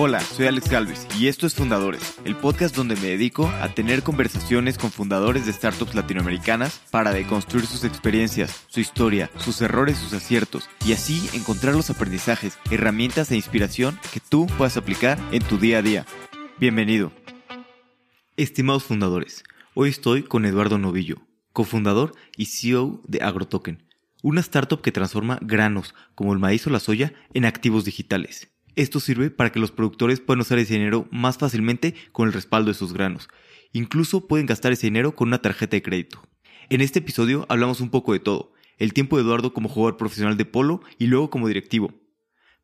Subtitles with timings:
[0.00, 4.04] Hola, soy Alex Galvez y esto es Fundadores, el podcast donde me dedico a tener
[4.04, 10.12] conversaciones con fundadores de startups latinoamericanas para deconstruir sus experiencias, su historia, sus errores, sus
[10.12, 15.58] aciertos y así encontrar los aprendizajes, herramientas e inspiración que tú puedas aplicar en tu
[15.58, 16.06] día a día.
[16.60, 17.10] Bienvenido.
[18.36, 19.42] Estimados fundadores,
[19.74, 21.16] hoy estoy con Eduardo Novillo,
[21.52, 23.82] cofundador y CEO de AgroToken,
[24.22, 28.52] una startup que transforma granos como el maíz o la soya en activos digitales.
[28.78, 32.68] Esto sirve para que los productores puedan usar ese dinero más fácilmente con el respaldo
[32.68, 33.28] de sus granos.
[33.72, 36.22] Incluso pueden gastar ese dinero con una tarjeta de crédito.
[36.70, 40.36] En este episodio hablamos un poco de todo, el tiempo de Eduardo como jugador profesional
[40.36, 41.92] de polo y luego como directivo.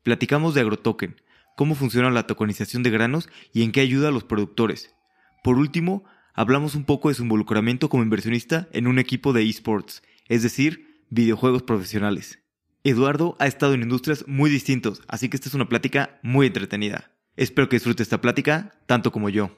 [0.05, 1.20] Platicamos de AgroToken,
[1.56, 4.94] cómo funciona la tokenización de granos y en qué ayuda a los productores.
[5.42, 10.05] Por último, hablamos un poco de su involucramiento como inversionista en un equipo de esports,
[10.28, 12.44] es decir, videojuegos profesionales.
[12.87, 17.12] Eduardo ha estado en industrias muy distintos, así que esta es una plática muy entretenida.
[17.34, 19.48] Espero que disfrute esta plática tanto como yo.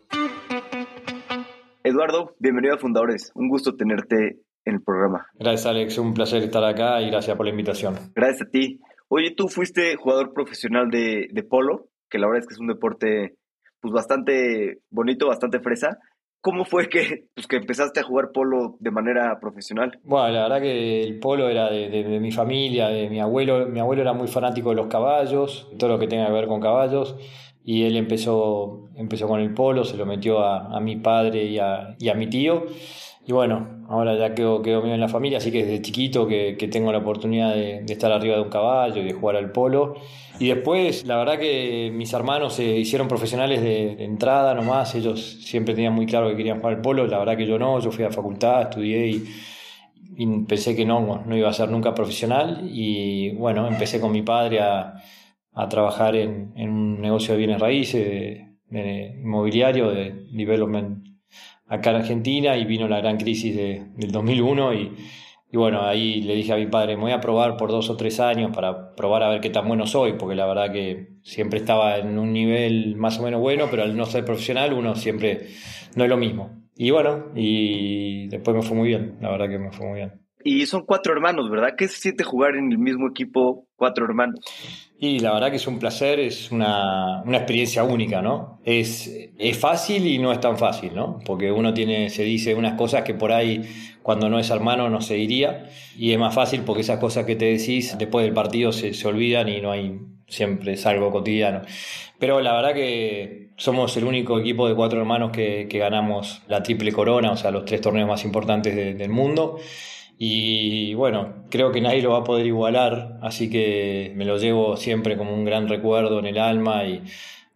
[1.82, 3.32] Eduardo, bienvenido a Fundadores.
[3.34, 5.26] Un gusto tenerte en el programa.
[5.34, 5.98] Gracias, Alex.
[5.98, 7.96] Un placer estar acá y gracias por la invitación.
[8.14, 8.78] Gracias a ti.
[9.08, 12.68] Oye, tú fuiste jugador profesional de, de polo, que la verdad es que es un
[12.68, 13.34] deporte
[13.80, 15.98] pues bastante bonito, bastante fresa.
[16.46, 19.98] ¿Cómo fue que, pues, que empezaste a jugar polo de manera profesional?
[20.04, 23.66] Bueno, la verdad que el polo era de, mi familia, de mi abuelo.
[23.66, 26.60] Mi abuelo era muy fanático de los caballos, todo lo que tenga que ver con
[26.60, 27.16] caballos.
[27.64, 31.96] Y él empezó, empezó con el polo, se lo metió a, mi padre y a,
[31.98, 32.66] y a mi tío.
[33.28, 36.92] Y bueno, ahora ya quedo, quedo en la familia, así que desde chiquito que, tengo
[36.92, 39.96] la oportunidad de, estar arriba de un caballo y de jugar al polo.
[40.38, 45.74] Y después, la verdad que mis hermanos se hicieron profesionales de, entrada nomás, ellos siempre
[45.74, 48.04] tenían muy claro que querían jugar al polo, la verdad que yo no, yo fui
[48.04, 49.24] a facultad, estudié y,
[50.46, 52.60] pensé que no, no iba a ser nunca profesional.
[52.70, 54.94] Y bueno, empecé con mi padre a,
[55.68, 61.05] trabajar en, un negocio de bienes raíces, de inmobiliario, de development
[61.68, 64.92] acá en Argentina y vino la gran crisis de, del 2001 y,
[65.52, 67.96] y, bueno, ahí le dije a mi padre, me voy a probar por dos o
[67.96, 71.58] tres años para probar a ver qué tan bueno soy, porque la verdad que siempre
[71.58, 75.48] estaba en un nivel más o menos bueno, pero al no ser profesional uno siempre
[75.94, 76.50] no es lo mismo.
[76.76, 80.25] Y bueno, y después me fue muy bien, la verdad que me fue muy bien.
[80.48, 81.70] Y son cuatro hermanos, ¿verdad?
[81.76, 84.38] ¿Qué se siente jugar en el mismo equipo cuatro hermanos?
[84.96, 88.60] Y la verdad que es un placer, es una, una, experiencia única, ¿no?
[88.64, 91.18] Es, es fácil y no es tan fácil, ¿no?
[91.26, 93.62] Porque uno tiene, se dice unas cosas que por ahí
[94.04, 95.68] cuando no es hermano no se diría,
[95.98, 99.08] y es más fácil porque esas cosas que te decís después del partido se, se
[99.08, 101.62] olvidan y no hay, siempre es algo cotidiano.
[102.20, 106.62] Pero la verdad que somos el único equipo de cuatro hermanos que, que ganamos la
[106.62, 109.58] triple corona, o sea, los tres torneos más importantes del mundo.
[110.18, 114.76] Y bueno, creo que nadie lo va a poder igualar, así que me lo llevo
[114.76, 117.02] siempre como un gran recuerdo en el alma y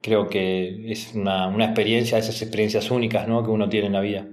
[0.02, 3.42] creo que es una, una experiencia, esas experiencias únicas ¿no?
[3.42, 4.28] que uno tiene en la vida.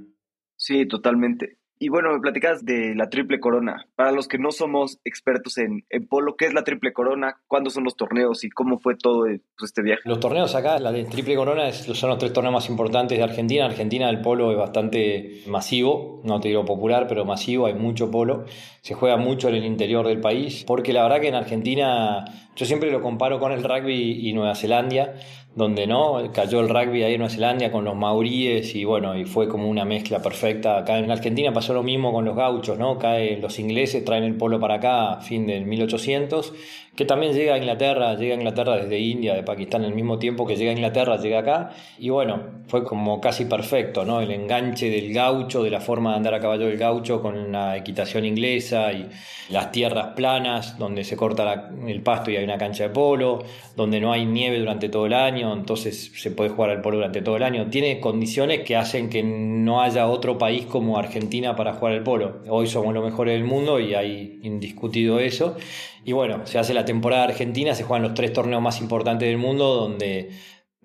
[0.58, 1.57] Sí, totalmente.
[1.80, 3.86] Y bueno, me platicas de la Triple Corona.
[3.96, 7.38] Para los que no somos expertos en, polo, ¿qué es la Triple Corona?
[7.48, 10.02] ¿Cuándo son los torneos y cómo fue todo pues, este viaje?
[10.06, 13.66] Los torneos acá, la de Triple Corona son los tres torneos más importantes de Argentina.
[13.66, 18.46] Argentina el polo es bastante masivo, no te digo popular, pero masivo, hay mucho polo.
[18.82, 22.66] Se juega mucho en el interior del país, porque la verdad que en Argentina yo
[22.66, 25.14] siempre lo comparo con el rugby y Nueva Zelanda
[25.58, 29.26] donde no cayó el rugby ahí en Nueva Zelanda con los maoríes y bueno, y
[29.26, 30.78] fue como una mezcla perfecta.
[30.78, 33.00] Acá en Argentina pasó lo mismo con los gauchos, ¿no?
[33.00, 36.54] Caen los ingleses, traen el polo para acá fin del 1800
[36.98, 40.48] que también llega a Inglaterra, llega a Inglaterra desde India, de Pakistán, al mismo tiempo
[40.48, 41.70] que llega a Inglaterra, llega acá,
[42.00, 44.20] y bueno, fue como casi perfecto, ¿no?
[44.20, 47.78] El enganche del gaucho, de la forma de andar a caballo del gaucho con la
[47.78, 49.08] equitación inglesa y
[49.50, 53.44] las tierras planas, donde se corta el pasto y hay una cancha de polo,
[53.76, 57.22] donde no hay nieve durante todo el año, entonces se puede jugar al polo durante
[57.22, 57.70] todo el año.
[57.70, 62.42] Tiene condiciones que hacen que no haya otro país como Argentina para jugar al polo.
[62.50, 65.58] Hoy somos los mejores del mundo y hay indiscutido eso.
[66.04, 69.38] Y bueno, se hace la temporada argentina, se juegan los tres torneos más importantes del
[69.38, 70.30] mundo donde,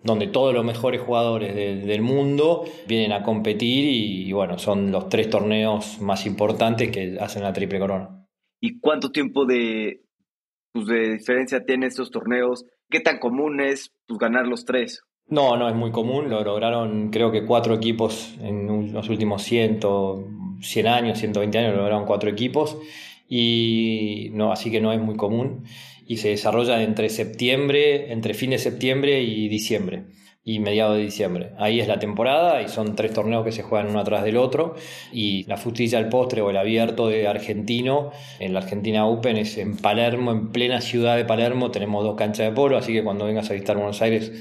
[0.02, 5.30] donde todos los mejores jugadores del mundo vienen a competir y, bueno, son los tres
[5.30, 8.26] torneos más importantes que hacen la triple corona.
[8.60, 10.02] ¿Y cuánto tiempo de,
[10.72, 12.64] pues, de diferencia tienen estos torneos?
[12.92, 15.02] ¿Qué tan común es pues, ganar los tres?
[15.26, 19.80] No, no es muy común, lo lograron creo que cuatro equipos en los últimos 100,
[20.60, 22.76] 100 años, 120 años, lo lograron cuatro equipos
[23.30, 25.64] y no, así que no es muy común
[26.06, 30.04] y se desarrolla entre septiembre, entre fin de septiembre y diciembre
[30.44, 31.52] y mediados de diciembre.
[31.58, 34.74] Ahí es la temporada y son tres torneos que se juegan uno atrás del otro
[35.12, 38.10] y la frutilla al postre o el abierto de argentino,
[38.40, 42.46] en la Argentina Open es en Palermo, en plena ciudad de Palermo, tenemos dos canchas
[42.48, 44.32] de polo, así que cuando vengas a visitar Buenos Aires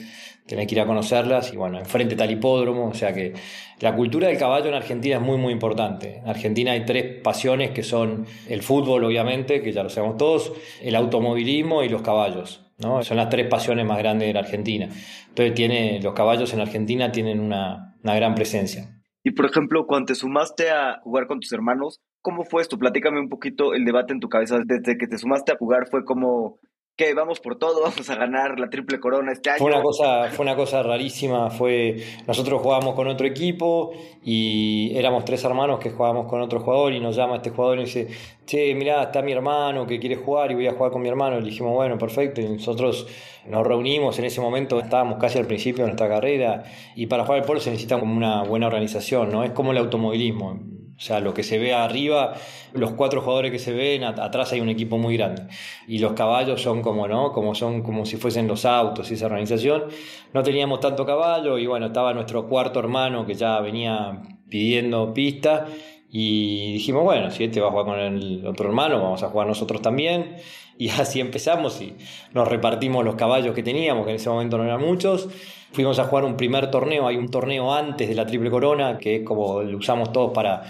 [0.48, 3.34] tenés que ir a conocerlas y bueno, enfrente el hipódromo, o sea que
[3.80, 6.18] la cultura del caballo en Argentina es muy muy importante.
[6.18, 10.52] En Argentina hay tres pasiones que son el fútbol obviamente, que ya lo sabemos todos,
[10.82, 12.71] el automovilismo y los caballos.
[12.82, 13.04] ¿No?
[13.04, 14.90] Son las tres pasiones más grandes de la Argentina.
[15.30, 18.98] Entonces tiene, los caballos en Argentina tienen una, una gran presencia.
[19.24, 22.78] Y por ejemplo, cuando te sumaste a jugar con tus hermanos, ¿cómo fue esto?
[22.78, 24.60] Platícame un poquito el debate en tu cabeza.
[24.66, 26.60] Desde que te sumaste a jugar fue como,
[26.96, 29.60] que vamos por todo, vamos a ganar la triple corona este año.
[29.60, 31.98] Fue una cosa, fue una cosa rarísima, fue
[32.28, 33.92] nosotros jugábamos con otro equipo
[34.24, 37.86] y éramos tres hermanos que jugábamos con otro jugador y nos llama este jugador y
[37.86, 38.08] dice,
[38.46, 41.40] che, mirá, está mi hermano que quiere jugar y voy a jugar con mi hermano.
[41.40, 42.42] Y dijimos, bueno, perfecto.
[42.42, 43.08] Y nosotros
[43.48, 46.64] nos reunimos en ese momento, estábamos casi al principio de nuestra carrera
[46.96, 49.44] y para jugar al polo se necesita como una buena organización, ¿no?
[49.44, 52.36] Es como el automovilismo o sea, lo que se ve arriba,
[52.74, 55.48] los cuatro jugadores que se ven, atrás hay un equipo muy grande.
[55.88, 57.32] Y los caballos son como, ¿no?
[57.32, 59.86] Como son como si fuesen los autos y esa organización.
[60.32, 65.66] No teníamos tanto caballo y bueno, estaba nuestro cuarto hermano que ya venía pidiendo pista
[66.08, 69.48] y dijimos, bueno, si este va a jugar con el otro hermano, vamos a jugar
[69.48, 70.36] nosotros también.
[70.82, 71.94] Y así empezamos y
[72.34, 75.30] nos repartimos los caballos que teníamos, que en ese momento no eran muchos.
[75.74, 79.18] Fuimos a jugar un primer torneo, hay un torneo antes de la Triple Corona, que
[79.18, 80.64] es como lo usamos todos para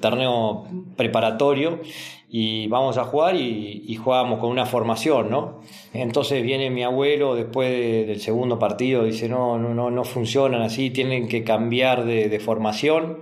[0.00, 0.64] torneo
[0.96, 1.80] preparatorio,
[2.30, 5.60] y vamos a jugar y, y jugábamos con una formación, ¿no?
[5.92, 10.88] Entonces viene mi abuelo después del segundo partido, dice, no, no, no, no funcionan así,
[10.90, 13.18] tienen que cambiar de, de formación.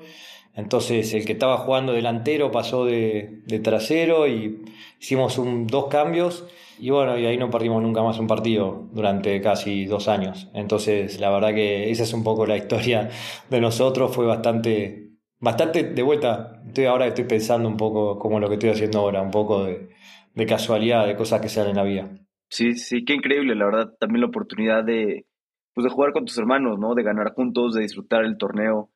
[0.56, 4.64] Entonces el que estaba jugando delantero pasó de, trasero y
[4.98, 6.46] hicimos un, dos cambios
[6.78, 10.50] y bueno, y ahí no perdimos nunca más un partido durante casi dos años.
[10.52, 13.08] Entonces, la verdad que esa es un poco la historia
[13.48, 14.14] de nosotros.
[14.14, 16.62] Fue bastante, bastante de vuelta.
[16.66, 20.46] Estoy ahora estoy pensando un poco como lo que estoy haciendo ahora, un poco de,
[20.46, 22.10] casualidad, de cosas que sean en la vida.
[22.50, 23.94] Sí, sí, qué increíble, la verdad.
[23.98, 25.26] También la oportunidad de,
[25.72, 26.94] pues, de jugar con tus hermanos, ¿no?
[26.94, 28.90] De ganar juntos, de disfrutar el torneo.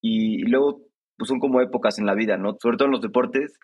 [0.00, 0.85] Y luego,
[1.16, 2.56] pues son como épocas en la vida, ¿no?
[2.60, 3.58] Sobre todo en los deportes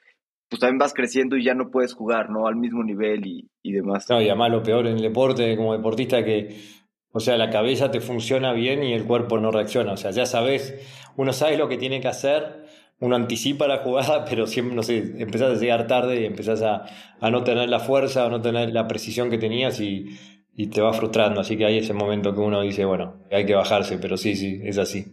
[0.52, 2.46] pues también vas creciendo y ya no puedes jugar, ¿no?
[2.46, 4.04] Al mismo nivel y, y demás.
[4.10, 6.54] No, y además lo peor en el deporte, como deportista, que,
[7.10, 9.92] o sea, la cabeza te funciona bien y el cuerpo no reacciona.
[9.92, 10.74] O sea, ya sabes,
[11.16, 12.66] uno sabe lo que tiene que hacer,
[13.00, 16.84] uno anticipa la jugada, pero siempre, no sé, empezás a llegar tarde y empezás a,
[17.18, 20.04] a no tener la fuerza, a no tener la precisión que tenías y,
[20.54, 21.40] y te va frustrando.
[21.40, 24.60] Así que hay ese momento que uno dice, bueno, hay que bajarse, pero sí, sí,
[24.62, 25.06] es así.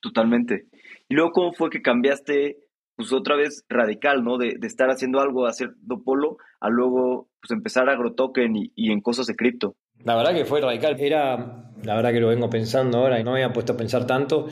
[0.00, 0.68] Totalmente.
[1.08, 2.58] ¿Y luego cómo fue que cambiaste
[2.96, 4.38] pues otra vez radical, ¿no?
[4.38, 5.70] De, estar haciendo algo, hacer
[6.04, 9.76] polo, a luego pues empezar agrotoken y, y en cosas de cripto.
[10.04, 10.96] La verdad que fue radical.
[10.98, 14.06] Era, la verdad que lo vengo pensando ahora y no me había puesto a pensar
[14.06, 14.48] tanto.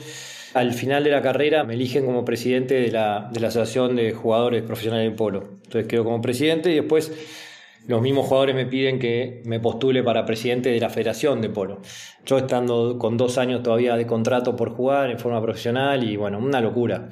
[0.53, 4.13] Al final de la carrera me eligen como presidente de la, de la Asociación de
[4.13, 5.43] Jugadores Profesionales de Polo.
[5.63, 7.11] Entonces quedo como presidente y después
[7.87, 11.81] los mismos jugadores me piden que me postule para presidente de la Federación de Polo.
[12.25, 16.37] Yo estando con dos años todavía de contrato por jugar en forma profesional y bueno,
[16.37, 17.09] una locura.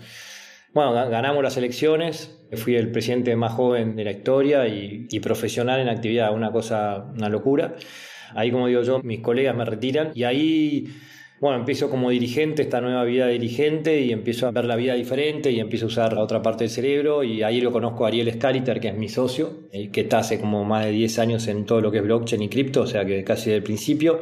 [0.74, 5.88] Bueno, ganamos las elecciones, fui el presidente más joven de la historia y, profesional en
[5.88, 7.76] actividad, una cosa, una locura.
[8.36, 10.88] Ahí, como digo yo, mis colegas me retiran y ahí,
[11.40, 14.94] bueno, empiezo como dirigente, esta nueva vida de dirigente y empiezo a ver la vida
[14.94, 18.08] diferente y empiezo a usar la otra parte del cerebro y ahí lo conozco a
[18.08, 21.66] Ariel Scaliter, que es mi socio, que está hace como más de 10 años en
[21.66, 24.20] todo lo que es blockchain y cripto, o sea que casi del principio.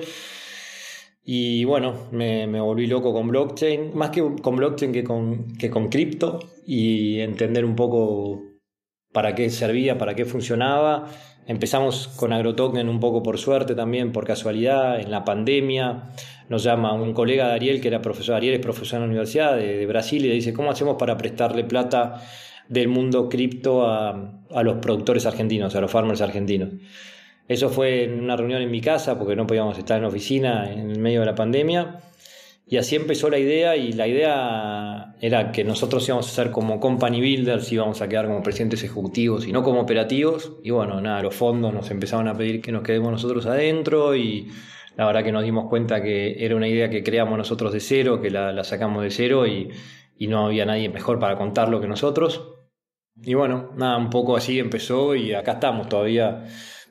[1.26, 5.70] Y bueno, me, me, volví loco con blockchain, más que con blockchain que con, que
[5.70, 8.42] con cripto, y entender un poco
[9.14, 11.08] para qué servía, para qué funcionaba.
[11.46, 16.10] Empezamos con AgroToken un poco por suerte también, por casualidad, en la pandemia.
[16.50, 19.56] Nos llama un colega de Ariel, que era profesor, Ariel es profesor en la Universidad
[19.56, 22.22] de, de Brasil, y le dice, ¿cómo hacemos para prestarle plata
[22.70, 26.70] del mundo cripto a, a los productores argentinos, a los farmers argentinos?
[27.48, 30.92] Eso fue en una reunión en mi casa porque no podíamos estar en oficina en
[30.92, 32.00] el medio de la pandemia.
[32.66, 36.80] Y así empezó la idea y la idea era que nosotros íbamos a ser como
[36.80, 40.54] company builders, íbamos a quedar como presidentes ejecutivos y no como operativos.
[40.64, 44.48] Y bueno, nada, los fondos nos empezaban a pedir que nos quedemos nosotros adentro y
[44.96, 48.22] la verdad que nos dimos cuenta que era una idea que creamos nosotros de cero,
[48.22, 49.70] que la, sacamos de cero y,
[50.18, 52.54] y no había nadie mejor para contarlo que nosotros.
[53.22, 56.46] Y bueno, nada, un poco así empezó y acá estamos todavía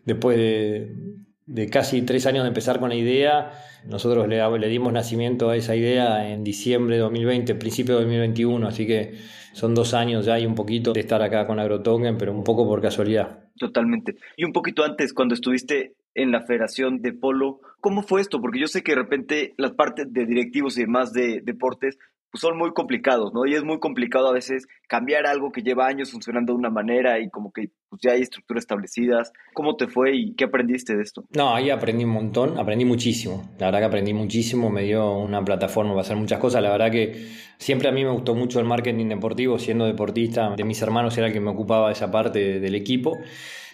[0.05, 3.53] después de, casi tres años de empezar con la idea,
[3.85, 8.67] nosotros le, le, dimos nacimiento a esa idea en diciembre de 2020, principio de 2021,
[8.67, 9.15] así que
[9.53, 12.67] son dos años ya y un poquito de estar acá con AgroToken, pero un poco
[12.67, 13.45] por casualidad.
[13.59, 14.17] Totalmente.
[14.37, 18.41] Y un poquito antes, cuando estuviste en la Federación de Polo, ¿cómo fue esto?
[18.41, 21.99] Porque yo sé que de repente las partes de directivos y demás de deportes
[22.33, 23.45] pues, son muy complicados, ¿no?
[23.47, 27.21] Y es muy complicado a veces cambiar algo que lleva años funcionando de una manera
[27.21, 29.33] y como que pues, ya hay estructuras establecidas.
[29.53, 31.25] ¿Cómo te fue y qué aprendiste de esto?
[31.37, 33.51] No, ahí aprendí un montón, aprendí muchísimo.
[33.59, 36.63] La verdad que aprendí muchísimo, me dio una plataforma para hacer muchas cosas.
[36.63, 40.65] La verdad que siempre a mí me gustó mucho el marketing deportivo, siendo deportista, de
[40.65, 43.19] mis hermanos era el que me ocupaba esa parte del equipo.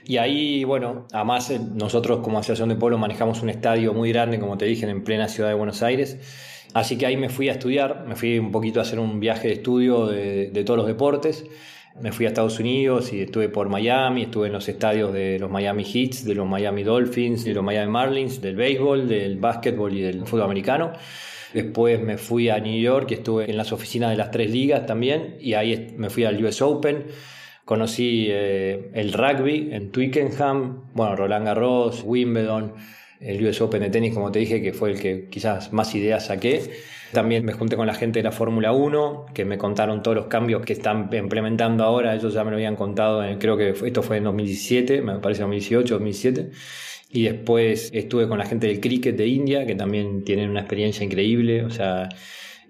[0.05, 4.41] Y ahí, bueno, además eh, nosotros como Asociación de Polo manejamos un estadio muy grande,
[4.41, 6.58] como te dije, en plena ciudad de Buenos Aires.
[6.75, 9.49] Así que ahí me fui a estudiar, me fui un poquito a hacer un viaje
[9.49, 11.47] de estudio de, todos los deportes.
[12.01, 15.51] Me fui a Estados Unidos y estuve por Miami, estuve en los estadios de los
[15.51, 20.03] Miami Heats, de los Miami Dolphins, de los Miami Marlins, del béisbol, del básquetbol y
[20.03, 20.93] del fútbol americano.
[21.53, 24.87] Después me fui a New York y estuve en las oficinas de las tres ligas
[24.87, 27.07] también y ahí me fui al US Open.
[27.65, 32.75] Conocí eh, el rugby en Twickenham, bueno, Roland Garros, Wimbledon,
[33.21, 36.27] el US Open de tenis, como te dije, que fue el que quizás más ideas
[36.27, 36.71] saqué.
[37.13, 40.27] También me junté con la gente de la Fórmula 1, que me contaron todos los
[40.27, 42.15] cambios que están implementando ahora.
[42.15, 45.95] Ellos ya me lo habían contado, creo que esto fue en 2017, me parece 2018,
[45.95, 46.51] 2007.
[47.11, 51.05] Y después estuve con la gente del cricket de India, que también tienen una experiencia
[51.05, 51.65] increíble.
[51.65, 52.11] O sea,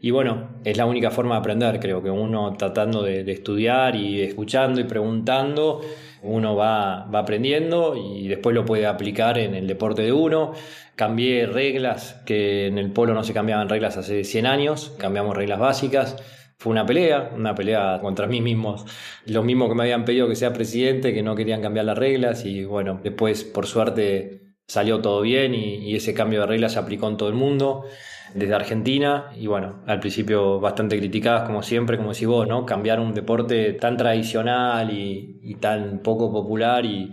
[0.00, 4.20] y bueno, es la única forma de aprender, creo que uno tratando de, estudiar y
[4.22, 5.80] escuchando y preguntando,
[6.22, 10.52] uno va, va, aprendiendo y después lo puede aplicar en el deporte de uno.
[10.96, 15.58] Cambié reglas que en el polo no se cambiaban reglas hace 100 años, cambiamos reglas
[15.60, 16.16] básicas.
[16.58, 18.84] Fue una pelea, una pelea contra mí mismos,
[19.26, 22.44] los mismos que me habían pedido que sea presidente, que no querían cambiar las reglas
[22.44, 26.80] y bueno, después por suerte salió todo bien y, y ese cambio de reglas se
[26.80, 27.84] aplicó en todo el mundo
[28.34, 32.66] desde Argentina y bueno, al principio bastante criticadas como siempre, como decís vos, ¿no?
[32.66, 37.12] Cambiar un deporte tan tradicional y, tan poco popular y,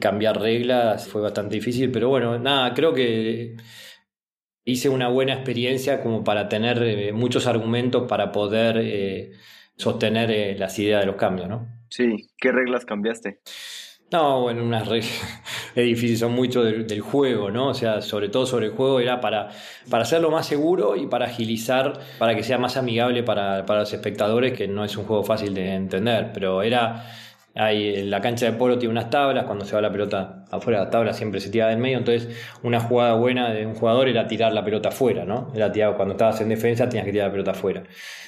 [0.00, 3.54] cambiar reglas fue bastante difícil, pero bueno, nada, creo que
[4.64, 9.32] hice una buena experiencia como para tener eh, muchos argumentos para poder eh,
[9.76, 11.68] sostener eh, las ideas de los cambios, ¿no?
[11.88, 13.40] Sí, ¿qué reglas cambiaste?
[14.14, 15.10] No, bueno, unas reglas
[16.20, 17.70] son mucho del, juego, ¿no?
[17.70, 19.48] O sea, sobre todo sobre el juego era para,
[19.90, 23.92] para hacerlo más seguro y para agilizar, para que sea más amigable para, para los
[23.92, 27.06] espectadores, que no es un juego fácil de entender, pero era
[27.54, 30.90] la cancha de polo tiene unas tablas, cuando se va la pelota afuera de la
[30.90, 32.28] tabla siempre se tira del medio, entonces
[32.62, 35.52] una jugada buena de un jugador era tirar la pelota afuera, ¿no?
[35.54, 37.84] Era tirar, cuando estabas en defensa tenías que tirar la pelota afuera.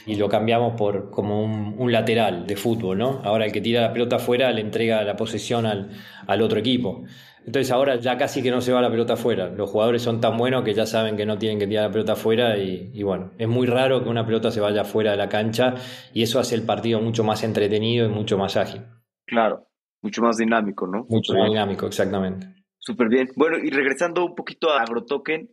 [0.06, 3.20] Y lo cambiamos por como un, lateral de fútbol, ¿no?
[3.24, 5.90] Ahora el que tira la pelota afuera le entrega la posesión al,
[6.26, 7.04] al otro equipo.
[7.44, 9.48] Entonces ahora ya casi que no se va la pelota afuera.
[9.48, 12.12] Los jugadores son tan buenos que ya saben que no tienen que tirar la pelota
[12.12, 15.28] afuera y, y, bueno, es muy raro que una pelota se vaya afuera de la
[15.28, 15.74] cancha
[16.12, 18.82] y eso hace el partido mucho más entretenido y mucho más ágil.
[19.26, 19.66] Claro,
[20.02, 21.04] mucho más dinámico, ¿no?
[21.08, 22.46] Mucho más dinámico, exactamente.
[22.78, 23.28] Súper bien.
[23.36, 25.50] Bueno, y regresando un poquito a AgroToken,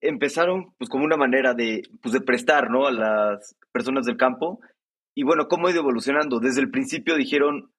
[0.00, 2.86] empezaron pues como una manera de, pues, de prestar, ¿no?
[2.86, 4.60] A las personas del campo.
[5.14, 6.40] Y bueno, ¿cómo ha ido evolucionando?
[6.40, 7.72] Desde el principio dijeron,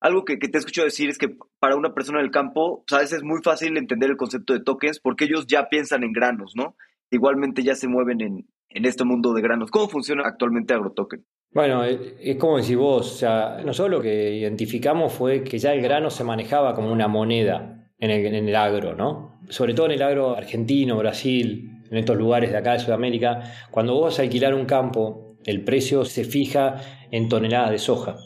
[0.00, 3.02] algo que, que te escucho decir es que para una persona del campo, pues, a
[3.02, 6.52] veces es muy fácil entender el concepto de tokens porque ellos ya piensan en granos,
[6.54, 6.76] ¿no?
[7.10, 9.70] Igualmente ya se mueven en, en este mundo de granos.
[9.70, 11.24] ¿Cómo funciona actualmente AgroToken?
[11.52, 15.72] Bueno, eh, es como decís vos, o sea, nosotros lo que identificamos fue que ya
[15.72, 19.40] el grano se manejaba como una moneda en el, en el agro, ¿no?
[19.48, 23.94] Sobre todo en el agro argentino, Brasil, en estos lugares de acá de Sudamérica, cuando
[23.94, 26.76] vos vas a alquilar un campo, el precio se fija
[27.10, 28.16] en toneladas de soja,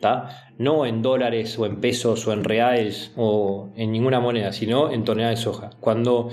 [0.00, 0.50] ¿tá?
[0.58, 5.04] no en dólares o en pesos o en reales o en ninguna moneda, sino en
[5.04, 5.70] toneladas de soja.
[5.80, 6.30] Cuando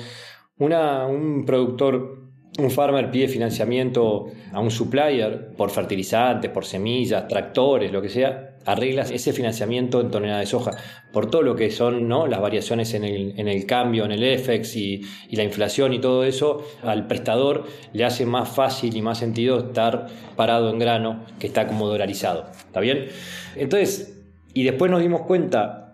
[0.57, 2.18] una, un productor
[2.59, 8.55] un farmer pide financiamiento a un supplier por fertilizantes, por semillas, tractores, lo que sea,
[8.65, 10.71] arreglas ese financiamiento en tonelada de soja,
[11.11, 12.27] por todo lo que son ¿no?
[12.27, 15.99] las variaciones en el, en el cambio, en el FX y, y, la inflación y
[15.99, 21.25] todo eso, al prestador le hace más fácil y más sentido estar parado en grano
[21.39, 22.45] que está como dolarizado.
[22.51, 23.07] ¿Está bien?
[23.55, 24.21] Entonces,
[24.53, 25.88] y después nos dimos cuenta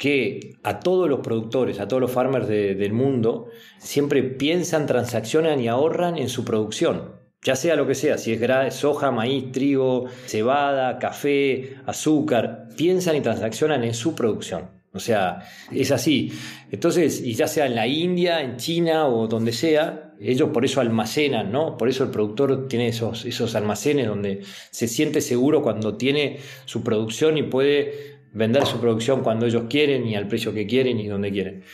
[0.00, 5.68] que a todos los productores, a todos los farmers del mundo, siempre piensan, transaccionan y
[5.68, 7.16] ahorran en su producción.
[7.42, 13.20] Ya sea lo que sea, si es soja, maíz, trigo, cebada, café, azúcar, piensan y
[13.20, 14.70] transaccionan en su producción.
[14.94, 15.40] O sea,
[15.70, 16.32] es así.
[16.70, 20.80] Entonces, y ya sea en la India, en China o donde sea, ellos por eso
[20.80, 21.76] almacenan, ¿no?
[21.76, 24.40] Por eso el productor tiene esos, esos almacenes donde
[24.70, 30.06] se siente seguro cuando tiene su producción y puede vender su producción cuando ellos quieren
[30.06, 31.64] y al precio que quieren y donde quieren.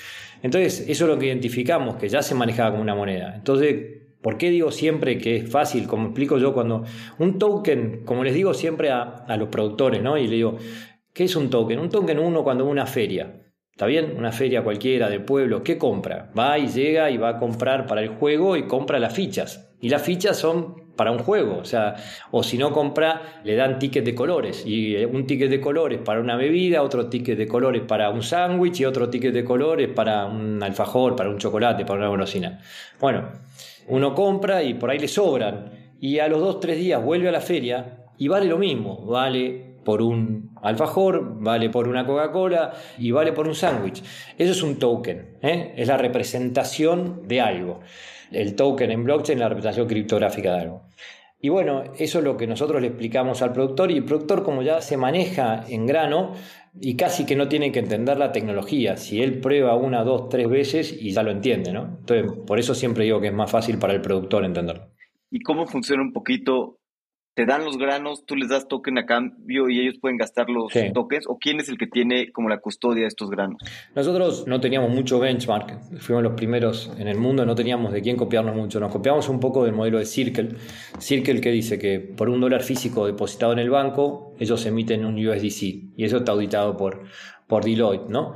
[0.42, 3.34] Entonces, eso es lo que identificamos, que ya se manejaba como una moneda.
[3.34, 5.86] Entonces, ¿por qué digo siempre que es fácil?
[5.86, 6.84] Como explico yo cuando
[7.18, 10.18] un token, como les digo siempre a, los productores, ¿no?
[10.18, 10.58] Y le digo,
[11.12, 11.78] ¿qué es un token?
[11.78, 13.42] Un token uno cuando a una feria.
[13.72, 14.14] ¿Está bien?
[14.16, 16.30] Una feria cualquiera del pueblo, ¿qué compra?
[16.38, 19.75] Va y llega y va a comprar para el juego y compra las fichas.
[19.80, 21.94] Y las fichas son para un juego, o sea,
[22.30, 26.20] o si no compra, le dan tickets de colores, y un ticket de colores para
[26.20, 30.26] una bebida, otro ticket de colores para un sándwich y otro ticket de colores para
[30.26, 32.60] un alfajor, para un chocolate, para una golosina.
[32.98, 33.28] Bueno,
[33.88, 37.32] uno compra y por ahí le sobran, y a los dos, tres días vuelve a
[37.32, 43.12] la feria y vale lo mismo, vale por un alfajor, vale por una Coca-Cola y
[43.12, 44.02] vale por un sándwich.
[44.36, 45.74] Eso es un token, ¿eh?
[45.76, 47.80] es la representación de algo.
[48.30, 50.83] El token en blockchain la representación criptográfica de algo.
[51.40, 54.62] Y bueno, eso es lo que nosotros le explicamos al productor y el productor como
[54.62, 56.33] ya se maneja en grano
[56.80, 60.49] y casi que no tiene que entender la tecnología, si él prueba una, dos, tres
[60.49, 61.99] veces y ya lo entiende, ¿no?
[62.00, 64.88] Entonces, por eso siempre digo que es más fácil para el productor entenderlo.
[65.30, 66.78] ¿Y cómo funciona un poquito
[67.36, 70.72] te dan los granos, tú les das token a cambio y ellos pueden gastar los
[70.94, 71.26] tokens?
[71.28, 73.60] ¿O quién es el que tiene como la custodia de estos granos?
[73.94, 78.16] Nosotros no teníamos mucho benchmark, fuimos los primeros en el mundo, no teníamos de quién
[78.16, 78.80] copiarnos mucho.
[78.80, 80.56] Nos copiamos un poco del modelo de Circle.
[80.98, 85.14] Circle que dice que por un dólar físico depositado en el banco, ellos emiten un
[85.14, 85.62] USDC
[85.94, 87.02] y eso está auditado por,
[87.46, 88.32] por Deloitte, ¿no?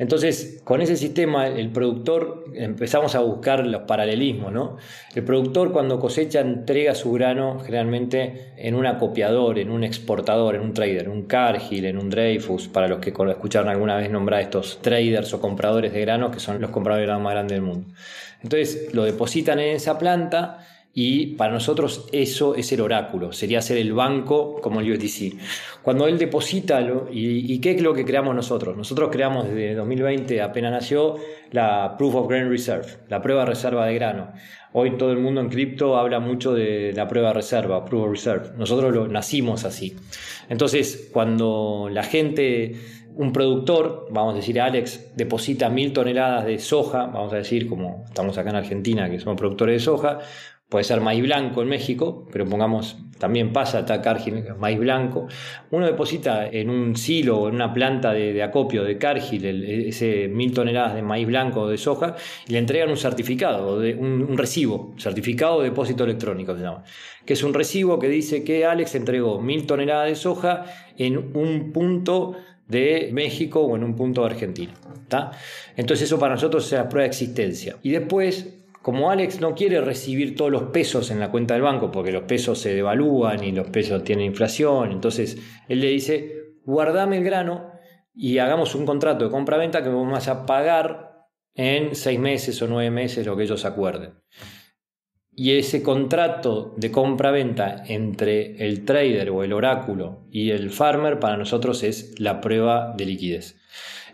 [0.00, 4.78] Entonces, con ese sistema, el productor empezamos a buscar los paralelismos, ¿no?
[5.14, 10.62] El productor cuando cosecha entrega su grano generalmente en un acopiador, en un exportador, en
[10.62, 14.40] un trader, en un Cargill, en un Dreyfus, para los que escucharon alguna vez nombrar
[14.40, 17.62] estos traders o compradores de grano, que son los compradores de grano más grandes del
[17.62, 17.86] mundo.
[18.42, 23.78] Entonces, lo depositan en esa planta y para nosotros eso es el oráculo, sería ser
[23.78, 25.34] el banco como el USDC.
[25.82, 28.76] Cuando él deposita, y, qué es lo que creamos nosotros?
[28.76, 31.16] Nosotros creamos desde 2020, apenas nació,
[31.52, 34.32] la Proof of Grain Reserve, la prueba reserva de grano.
[34.72, 38.50] Hoy todo el mundo en cripto habla mucho de la prueba reserva, Proof of Reserve.
[38.56, 39.96] Nosotros lo nacimos así.
[40.48, 42.74] Entonces, cuando la gente
[43.14, 48.04] un productor, vamos a decir Alex, deposita mil toneladas de soja, vamos a decir, como
[48.06, 50.20] estamos acá en Argentina, que somos productores de soja,
[50.70, 54.16] puede ser maíz blanco en México, pero pongamos, también pasa acá
[54.58, 55.26] maíz blanco.
[55.72, 60.54] Uno deposita en un silo o en una planta de, acopio de Cargill ese mil
[60.54, 62.14] toneladas de maíz blanco o de soja
[62.46, 66.56] y le entregan un certificado, un, recibo, certificado de depósito electrónico
[67.26, 70.64] que es un recibo que dice que Alex entregó mil toneladas de soja
[70.96, 72.36] en un punto
[72.68, 74.72] de México o en un punto de Argentina.
[75.76, 77.76] Entonces eso para nosotros es la prueba de existencia.
[77.82, 81.90] Y después como Alex no quiere recibir todos los pesos en la cuenta del banco
[81.90, 85.38] porque los pesos se devalúan y los pesos tienen inflación, entonces
[85.68, 87.72] él le dice, guardame el grano
[88.14, 92.90] y hagamos un contrato de compra-venta que vamos a pagar en seis meses o nueve
[92.90, 94.14] meses, lo que ellos acuerden.
[95.32, 101.36] Y ese contrato de compra-venta entre el trader o el oráculo y el farmer para
[101.36, 103.56] nosotros es la prueba de liquidez.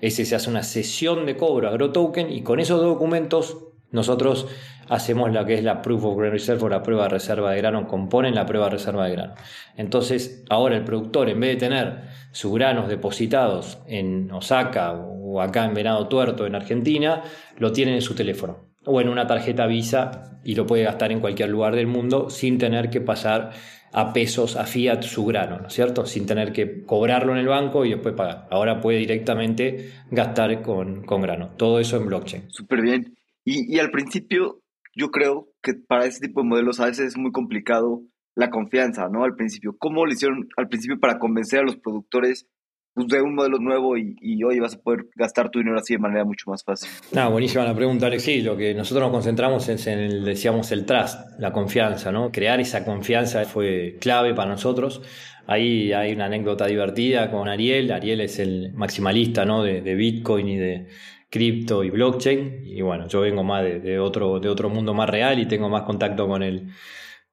[0.01, 4.47] Ese se hace una sesión de cobro agrotoken y con esos documentos nosotros
[4.89, 7.59] hacemos lo que es la Proof of Grain Reserve o la prueba de reserva de
[7.59, 9.35] grano, componen la prueba de reserva de grano.
[9.77, 15.65] Entonces, ahora el productor, en vez de tener sus granos depositados en Osaka o acá
[15.65, 17.23] en Venado Tuerto, en Argentina,
[17.59, 21.21] lo tiene en su teléfono o en una tarjeta Visa y lo puede gastar en
[21.21, 23.51] cualquier lugar del mundo sin tener que pasar
[23.93, 26.07] a pesos, a fiat su grano, ¿no es cierto?
[26.07, 28.47] Sin tener que cobrarlo en el banco y después pagar.
[28.51, 31.51] Ahora puede directamente gastar con, con grano.
[31.57, 32.45] Todo eso en blockchain.
[32.51, 33.16] Súper bien.
[33.49, 34.61] Y, al principio,
[34.97, 38.03] yo creo que para ese tipo de modelos a veces es muy complicado
[38.35, 39.23] la confianza, ¿no?
[39.23, 39.77] Al principio.
[39.79, 42.49] ¿Cómo le hicieron al principio para convencer a los productores
[42.93, 46.01] pues, de un modelo nuevo y, hoy vas a poder gastar tu dinero así de
[46.01, 46.91] manera mucho más fácil?
[47.13, 48.27] No, buenísima la pregunta, Alex.
[48.43, 52.33] Lo que nosotros nos concentramos es en, el, decíamos, el trust, la confianza, ¿no?
[52.33, 55.03] Crear esa confianza fue clave para nosotros.
[55.47, 57.93] Ahí hay una anécdota divertida con Ariel.
[57.93, 59.63] Ariel es el maximalista, ¿no?
[59.63, 60.89] de Bitcoin y de
[61.31, 62.63] cripto y blockchain.
[62.65, 65.83] Y bueno, yo vengo más de, otro, de otro mundo más real y tengo más
[65.83, 66.69] contacto con el,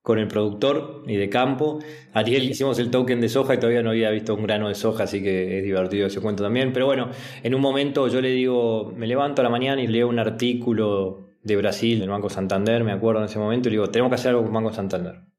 [0.02, 1.80] con el productor y de campo.
[2.14, 5.04] Ariel hicimos el token de soja y todavía no había visto un grano de soja,
[5.04, 6.74] así que es divertido ese cuento también.
[6.74, 7.10] Pero bueno,
[7.42, 11.30] en un momento yo le digo, me levanto a la mañana y leo un artículo
[11.44, 14.16] de Brasil, del Banco Santander, me acuerdo en ese momento, y le digo, tenemos que
[14.16, 15.33] hacer algo con Banco Santander.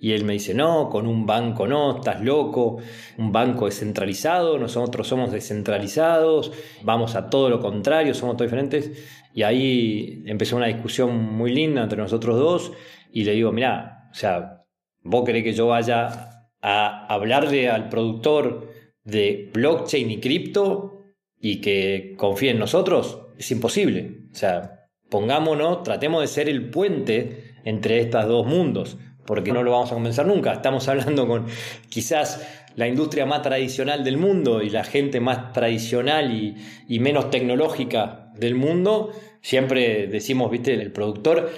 [0.00, 2.78] Y él me dice, no, con un banco no, estás loco,
[3.16, 8.92] un banco descentralizado, nosotros somos descentralizados, vamos a todo lo contrario, somos todos diferentes.
[9.34, 12.72] Y ahí empezó una discusión muy linda entre nosotros dos
[13.12, 14.64] y le digo, mira, o sea,
[15.02, 18.70] vos querés que yo vaya a hablarle al productor
[19.02, 21.06] de blockchain y cripto
[21.40, 24.28] y que confíe en nosotros, es imposible.
[24.30, 28.96] O sea, pongámonos, tratemos de ser el puente entre estos dos mundos
[29.28, 30.54] porque no lo vamos a convencer nunca.
[30.54, 31.44] Estamos hablando con
[31.90, 32.42] quizás
[32.76, 38.54] la industria más tradicional del mundo y la gente más tradicional y, menos tecnológica del
[38.54, 39.12] mundo.
[39.42, 41.50] Siempre decimos, viste, el productor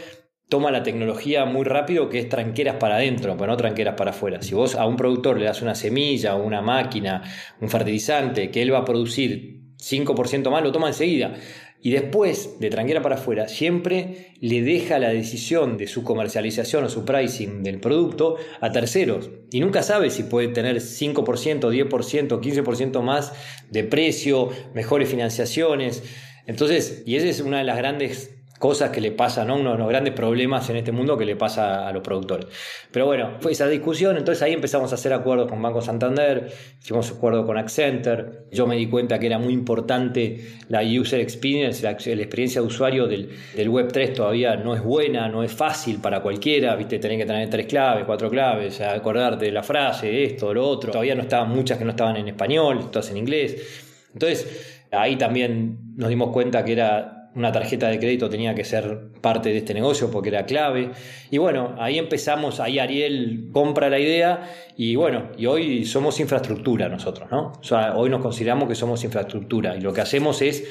[0.48, 4.42] toma la tecnología muy rápido que es tranqueras para adentro, pero no tranqueras para afuera.
[4.42, 7.22] Si vos a un productor le das una semilla, una máquina,
[7.60, 11.34] un fertilizante que él va a producir 5% más, lo toma enseguida.
[11.82, 16.90] Y después, de tranquera para afuera, siempre le deja la decisión de su comercialización o
[16.90, 19.30] su pricing del producto a terceros.
[19.50, 23.32] Y nunca sabe si puede tener 5%, 10%, 15% más
[23.70, 26.02] de precio, mejores financiaciones.
[26.46, 29.56] Entonces, y esa es una de las grandes cosas que le pasan, ¿no?
[29.56, 32.46] uno de los grandes problemas en este mundo que le pasa a los productores.
[32.92, 37.10] Pero bueno, fue esa discusión, entonces ahí empezamos a hacer acuerdos con Banco Santander, hicimos
[37.10, 41.92] acuerdo con Accenter, yo me di cuenta que era muy importante la user experience, la,
[41.92, 46.76] experiencia de usuario del, del, Web3 todavía no es buena, no es fácil para cualquiera,
[46.76, 50.92] viste, tenés que tener tres claves, cuatro claves, acordarte de la frase, esto, lo otro,
[50.92, 53.88] todavía no estaban muchas que no estaban en español, todas en inglés.
[54.12, 59.12] Entonces, ahí también nos dimos cuenta que era una tarjeta de crédito tenía que ser
[59.20, 60.90] parte de este negocio porque era clave.
[61.30, 66.88] Y bueno, ahí empezamos, ahí Ariel compra la idea y bueno, y hoy somos infraestructura
[66.88, 67.52] nosotros, ¿no?
[67.60, 70.64] O sea, hoy nos consideramos que somos infraestructura y lo que hacemos es,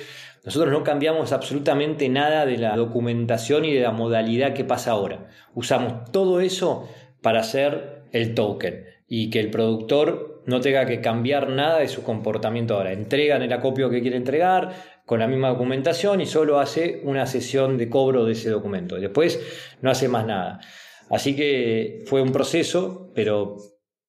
[0.44, 5.30] nosotros no cambiamos absolutamente nada de la documentación y de la modalidad que pasa ahora.
[5.54, 6.88] Usamos todo eso
[7.22, 12.04] para hacer el token y que el productor no tenga que cambiar nada de su
[12.04, 12.92] comportamiento ahora.
[12.92, 14.74] Entregan el acopio que quiere entregar,
[15.10, 18.98] con la misma documentación y solo hace una sesión de cobro de ese documento.
[18.98, 19.42] Después
[19.82, 20.60] no hace más nada.
[21.10, 23.58] Así que fue un proceso, pero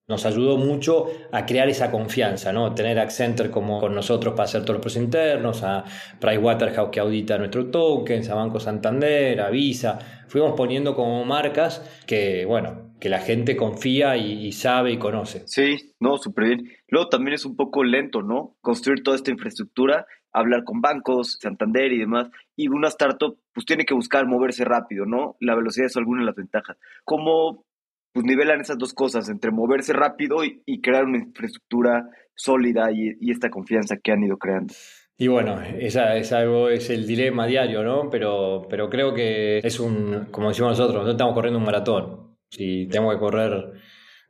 [0.09, 2.75] nos ayudó mucho a crear esa confianza, ¿no?
[2.75, 5.85] Tener Accenture como con nosotros para hacer todos los procesos internos, a
[6.21, 9.99] Pricewaterhouse que audita nuestros tokens, a Banco Santander, a Visa.
[10.29, 15.43] Fuimos poniendo como marcas que, bueno, que la gente confía y, y sabe y conoce.
[15.47, 16.71] Sí, no, súper bien.
[16.89, 18.57] Luego también es un poco lento, ¿no?
[18.61, 23.85] Construir toda esta infraestructura hablar con bancos, Santander y demás, y una startup pues tiene
[23.85, 25.37] que buscar moverse rápido, ¿no?
[25.41, 26.77] La velocidad es alguna de las ventajas.
[27.05, 27.65] ¿Cómo
[28.13, 33.51] pues nivelan esas dos cosas entre moverse rápido y, crear una infraestructura sólida y, esta
[33.51, 34.75] confianza que han ido creando?
[35.17, 38.09] Y bueno, esa es algo, es el dilema diario, ¿no?
[38.11, 42.30] Pero, pero creo que es un, como decimos nosotros, no estamos corriendo un maratón.
[42.51, 43.73] Si tengo que correr,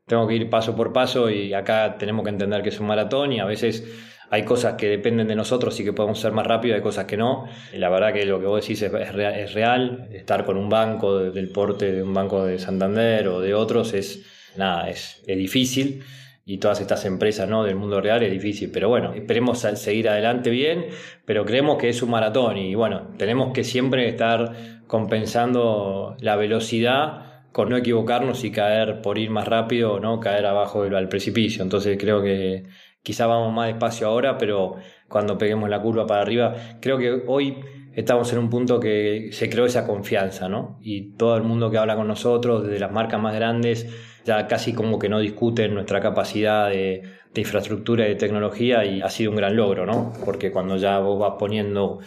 [0.06, 3.32] tengo que ir paso por paso y acá tenemos que entender que es un maratón
[3.32, 3.84] y a veces
[4.28, 7.16] hay cosas que dependen de nosotros y que podemos ser más rápido, hay cosas que
[7.16, 7.46] no.
[7.74, 11.92] La verdad que lo que vos decís es, real, Estar con un banco del porte
[11.92, 14.24] de un banco de Santander o de otros es,
[14.56, 16.02] nada, es, difícil
[16.44, 17.64] y todas estas empresas ¿no?
[17.64, 18.70] del mundo real es difícil.
[18.72, 20.86] Pero bueno, esperemos seguir adelante bien,
[21.24, 24.54] pero creemos que es un maratón y bueno, tenemos que siempre estar
[24.86, 30.84] compensando la velocidad con no equivocarnos y caer por ir más rápido no caer abajo
[30.84, 31.62] del, precipicio.
[31.62, 32.64] Entonces creo que
[33.02, 34.76] Quizá vamos más despacio ahora, pero
[35.08, 37.56] cuando peguemos la curva para arriba, creo que hoy
[37.94, 40.78] estamos en un punto que se creó esa confianza, ¿no?
[40.82, 43.88] Y todo el mundo que habla con nosotros, desde las marcas más grandes,
[44.26, 47.02] ya casi como que no discuten nuestra capacidad de,
[47.34, 50.12] infraestructura y de tecnología y ha sido un gran logro, ¿no?
[50.24, 52.00] Porque cuando ya vos vas poniendo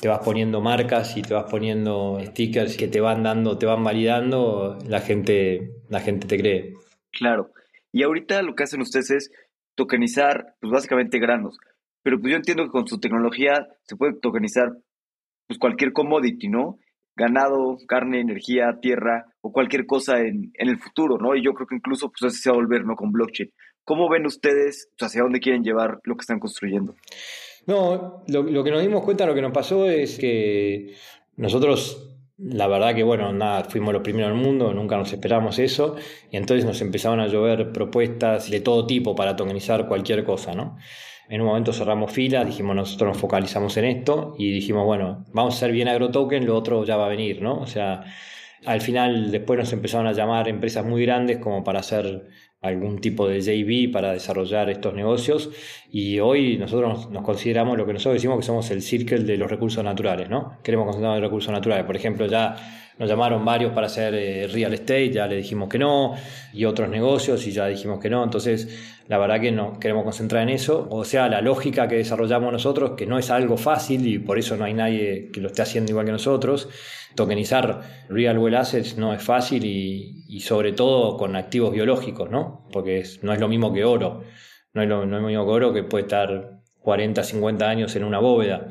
[0.00, 3.84] te vas poniendo marcas y te vas poniendo stickers que te van dando, te van
[3.84, 6.74] validando, la gente, la gente te cree.
[7.12, 7.52] Claro.
[7.92, 9.32] Y ahorita lo que hacen ustedes es
[9.74, 11.58] tokenizar, pues básicamente granos.
[12.02, 14.72] Pero pues yo entiendo que con su tecnología se puede tokenizar
[15.46, 16.78] pues cualquier commodity, ¿no?
[17.16, 21.34] Ganado, carne, energía, tierra o cualquier cosa en, en el futuro, ¿no?
[21.34, 22.94] Y yo creo que incluso pues así se va a volver, ¿no?
[22.94, 23.50] Con blockchain.
[23.84, 26.94] ¿Cómo ven ustedes pues, hacia dónde quieren llevar lo que están construyendo?
[27.70, 30.94] No, lo, lo que nos dimos cuenta, lo que nos pasó es que
[31.36, 35.94] nosotros la verdad que, bueno, nada, fuimos los primeros del mundo, nunca nos esperamos eso,
[36.32, 40.78] y entonces nos empezaron a llover propuestas de todo tipo para tokenizar cualquier cosa, ¿no?
[41.28, 45.54] En un momento cerramos filas, dijimos nosotros nos focalizamos en esto y dijimos, bueno, vamos
[45.54, 47.60] a ser bien agrotoken, lo otro ya va a venir, ¿no?
[47.60, 48.02] O sea,
[48.66, 52.26] al final después nos empezaron a llamar empresas muy grandes como para hacer
[52.62, 55.50] algún tipo de JV para desarrollar estos negocios
[55.90, 59.50] y hoy nosotros nos, consideramos lo que nosotros decimos que somos el circle de los
[59.50, 60.58] recursos naturales, ¿no?
[60.62, 61.86] Queremos concentrarnos en recursos naturales.
[61.86, 62.56] Por ejemplo, ya
[62.98, 66.14] nos llamaron varios para hacer eh, real estate, ya le dijimos que no,
[66.52, 68.22] y otros negocios y ya dijimos que no.
[68.22, 70.86] Entonces, la verdad que no queremos concentrar en eso.
[70.88, 74.56] O sea, la lógica que desarrollamos nosotros, que no es algo fácil y por eso
[74.56, 76.68] no hay nadie que lo esté haciendo igual que nosotros,
[77.16, 82.68] tokenizar real world assets no es fácil y, sobre todo con activos biológicos, ¿no?
[82.72, 84.22] Porque no es lo mismo que oro.
[84.74, 88.68] No es, lo, mismo que oro que puede estar 40, 50 años en una bóveda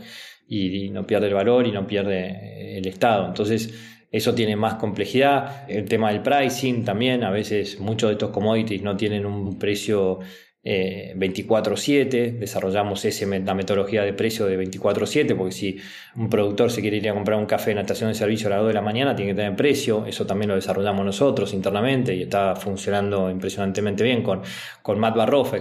[0.48, 3.28] y, no pierde el valor y no pierde el estado.
[3.28, 3.74] Entonces,
[4.12, 5.70] eso tiene más complejidad.
[5.70, 10.20] El tema del pricing también, a veces muchos de estos commodities no tienen un precio
[10.62, 15.78] 24/7, eh, desarrollamos ese, la metodología de precio de 24/7, porque si
[16.16, 18.52] un productor se quiere ir a comprar un café en la estación de servicio a
[18.52, 22.14] las 2 de la mañana, tiene que tener precio, eso también lo desarrollamos nosotros internamente
[22.14, 24.42] y está funcionando impresionantemente bien con,
[24.82, 25.16] con Matt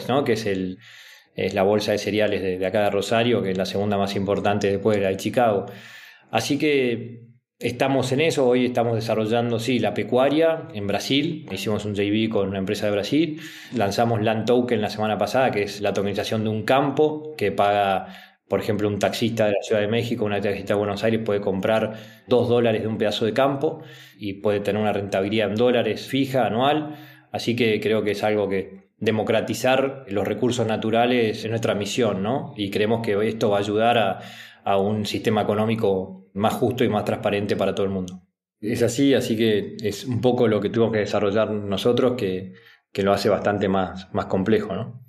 [0.08, 0.24] ¿no?
[0.24, 0.78] que es, el,
[1.34, 4.16] es la bolsa de cereales de, de acá de Rosario, que es la segunda más
[4.16, 5.66] importante después de la de Chicago.
[6.30, 7.27] Así que
[7.60, 12.46] Estamos en eso, hoy estamos desarrollando, sí, la pecuaria en Brasil, hicimos un JV con
[12.50, 13.40] una empresa de Brasil,
[13.74, 18.14] lanzamos Land Token la semana pasada, que es la tokenización de un campo que paga,
[18.46, 21.40] por ejemplo, un taxista de la Ciudad de México, una taxista de Buenos Aires puede
[21.40, 21.94] comprar
[22.28, 23.82] dos dólares de un pedazo de campo
[24.16, 26.94] y puede tener una rentabilidad en dólares fija anual,
[27.32, 32.54] así que creo que es algo que democratizar los recursos naturales es nuestra misión, ¿no?
[32.56, 34.20] Y creemos que esto va a ayudar a,
[34.62, 38.22] a un sistema económico más justo y más transparente para todo el mundo.
[38.60, 42.54] Es así, así que es un poco lo que tuvimos que desarrollar nosotros que,
[42.92, 45.04] que lo hace bastante más, más complejo, ¿no?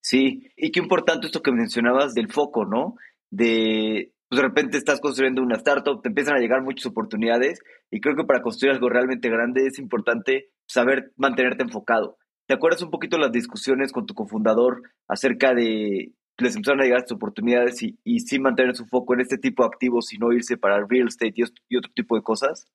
[0.00, 2.96] Sí, y qué importante esto que mencionabas del foco, ¿no?
[3.30, 8.00] De, pues de repente estás construyendo una startup, te empiezan a llegar muchas oportunidades y
[8.00, 12.18] creo que para construir algo realmente grande es importante saber mantenerte enfocado.
[12.46, 16.98] ¿Te acuerdas un poquito las discusiones con tu cofundador acerca de les empezaron a llegar
[16.98, 20.32] estas oportunidades y, y sí mantener su foco en este tipo de activos y no
[20.32, 22.66] irse para real estate y, otro tipo de cosas?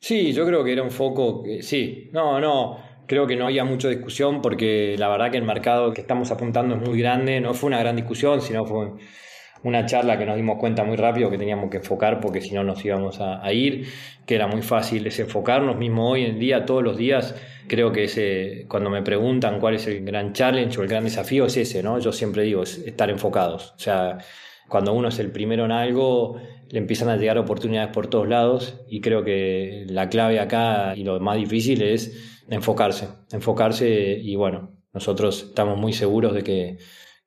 [0.00, 3.88] Sí, yo creo que era un foco, sí, no, no, creo que no había mucha
[3.88, 7.68] discusión porque la verdad que el mercado que estamos apuntando es muy grande, no fue
[7.68, 8.92] una gran discusión, sino fue
[9.66, 12.62] una charla que nos dimos cuenta muy rápido que teníamos que enfocar porque si no
[12.62, 13.88] nos íbamos a, ir,
[14.24, 17.34] que era muy fácil desenfocarnos, mismo hoy en día, todos los días,
[17.66, 21.46] creo que ese, cuando me preguntan cuál es el gran challenge o el gran desafío
[21.46, 21.98] es ese, ¿no?
[21.98, 24.18] Yo siempre digo, es estar enfocados, o sea,
[24.68, 28.80] cuando uno es el primero en algo, le empiezan a llegar oportunidades por todos lados
[28.88, 34.76] y creo que la clave acá y lo más difícil es enfocarse, enfocarse y bueno,
[34.92, 36.78] nosotros estamos muy seguros de que,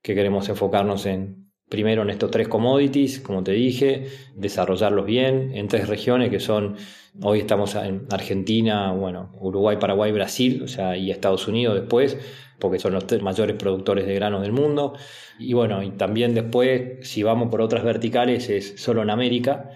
[0.02, 1.39] que queremos enfocarnos en,
[1.70, 6.76] primero en estos tres commodities, como te dije, desarrollarlos bien en tres regiones que son,
[7.22, 12.18] hoy estamos en Argentina, bueno, Uruguay, Paraguay, Brasil, o sea, y Estados Unidos después,
[12.60, 14.96] porque son los tres mayores productores de granos del mundo.
[15.38, 19.70] Y bueno, y también después, si vamos por otras verticales, es solo en América,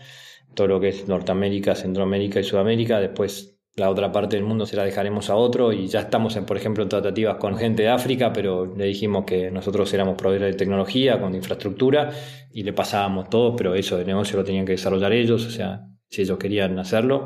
[0.56, 4.76] todo lo que es Norteamérica, Centroamérica y Sudamérica, después la otra parte del mundo se
[4.76, 7.90] la dejaremos a otro y ya estamos, en, por ejemplo, en tratativas con gente de
[7.90, 12.12] África, pero le dijimos que nosotros éramos proveedores de tecnología, con infraestructura
[12.52, 15.88] y le pasábamos todo, pero eso de negocio lo tenían que desarrollar ellos, o sea,
[16.08, 17.26] si ellos querían hacerlo.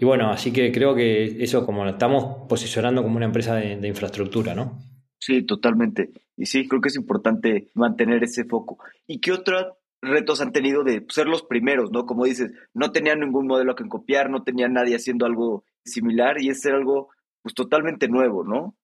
[0.00, 3.76] Y bueno, así que creo que eso como lo estamos posicionando como una empresa de,
[3.76, 4.78] de infraestructura, ¿no?
[5.18, 6.10] Sí, totalmente.
[6.36, 8.78] Y sí, creo que es importante mantener ese foco.
[9.06, 9.74] ¿Y qué otra
[10.06, 12.06] retos han tenido de ser los primeros, ¿no?
[12.06, 16.48] Como dices, no tenían ningún modelo que copiar, no tenían nadie haciendo algo similar y
[16.48, 17.10] es algo
[17.42, 18.74] pues totalmente nuevo, ¿no?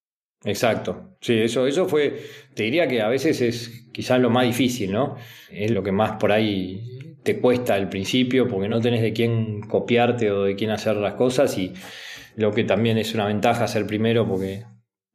[0.45, 1.17] Exacto.
[1.21, 2.23] Sí, eso, eso fue,
[2.55, 5.17] te diría que a veces es quizás lo más difícil, ¿no?
[5.51, 9.61] Es lo que más por ahí te cuesta al principio porque no tenés de quién
[9.61, 11.75] copiarte o de quién hacer las cosas y
[12.37, 14.65] lo que también es una ventaja ser primero porque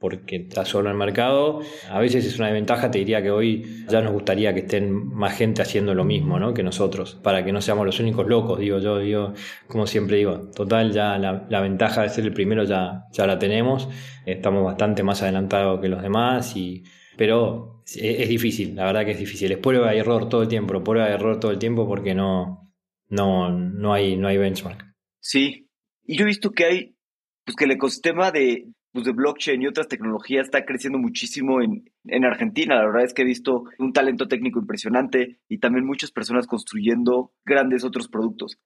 [0.05, 1.61] porque está solo en el mercado.
[1.89, 5.35] A veces es una desventaja, te diría que hoy ya nos gustaría que estén más
[5.35, 8.99] gente haciendo lo mismo que nosotros, para que no seamos los únicos locos, digo yo,
[8.99, 9.33] digo,
[9.67, 13.89] como siempre digo, total, ya la, ventaja de ser el primero ya, ya la tenemos,
[14.27, 16.83] estamos bastante más adelantados que los demás, y,
[17.17, 20.83] pero es, difícil, la verdad que es difícil, es prueba y error todo el tiempo,
[20.83, 22.71] prueba y error todo el tiempo porque no,
[23.09, 24.85] no, no, hay, no hay benchmark.
[25.19, 25.67] Sí,
[26.05, 26.95] y yo he visto que hay,
[27.43, 31.91] pues que el ecosistema de, pues, de blockchain y otras tecnologías está creciendo muchísimo en,
[32.05, 32.75] en Argentina.
[32.75, 37.34] La verdad es que he visto un talento técnico impresionante y también muchas personas construyendo
[37.43, 38.58] grandes otros productos.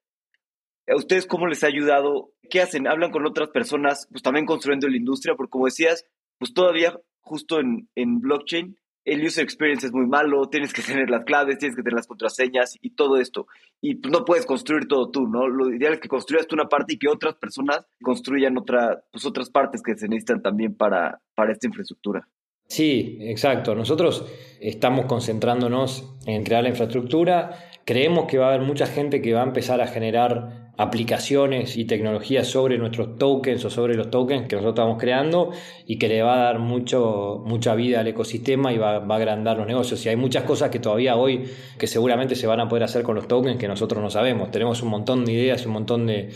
[0.88, 2.32] ¿A ustedes cómo les ha ayudado?
[2.48, 2.86] ¿Qué hacen?
[2.86, 4.08] ¿Hablan con otras personas?
[4.12, 6.06] Pues también construyendo la industria, porque como decías,
[6.38, 11.10] pues todavía justo en, en blockchain el user experience es muy malo, tienes que tener
[11.10, 13.48] las claves, tienes que tener las contraseñas y todo esto.
[13.82, 15.48] Y pues, no puedes construir todo tú, ¿no?
[15.48, 19.26] Lo ideal es que construyas tú una parte y que otras personas construyan otra, pues,
[19.26, 22.28] otras partes que se necesitan también para, para esta infraestructura.
[22.68, 23.74] Sí, exacto.
[23.74, 24.26] Nosotros
[24.60, 27.72] estamos concentrándonos en crear la infraestructura.
[27.84, 31.84] Creemos que va a haber mucha gente que va a empezar a generar aplicaciones y
[31.84, 35.52] tecnologías sobre nuestros tokens o sobre los tokens que nosotros estamos creando
[35.86, 39.18] y que le va a dar mucho, mucha vida al ecosistema y va, va, a
[39.18, 40.06] agrandar los negocios.
[40.06, 41.44] Y hay muchas cosas que todavía hoy
[41.78, 44.52] que seguramente se van a poder hacer con los tokens que nosotros no sabemos.
[44.52, 46.30] Tenemos un montón de ideas un montón de,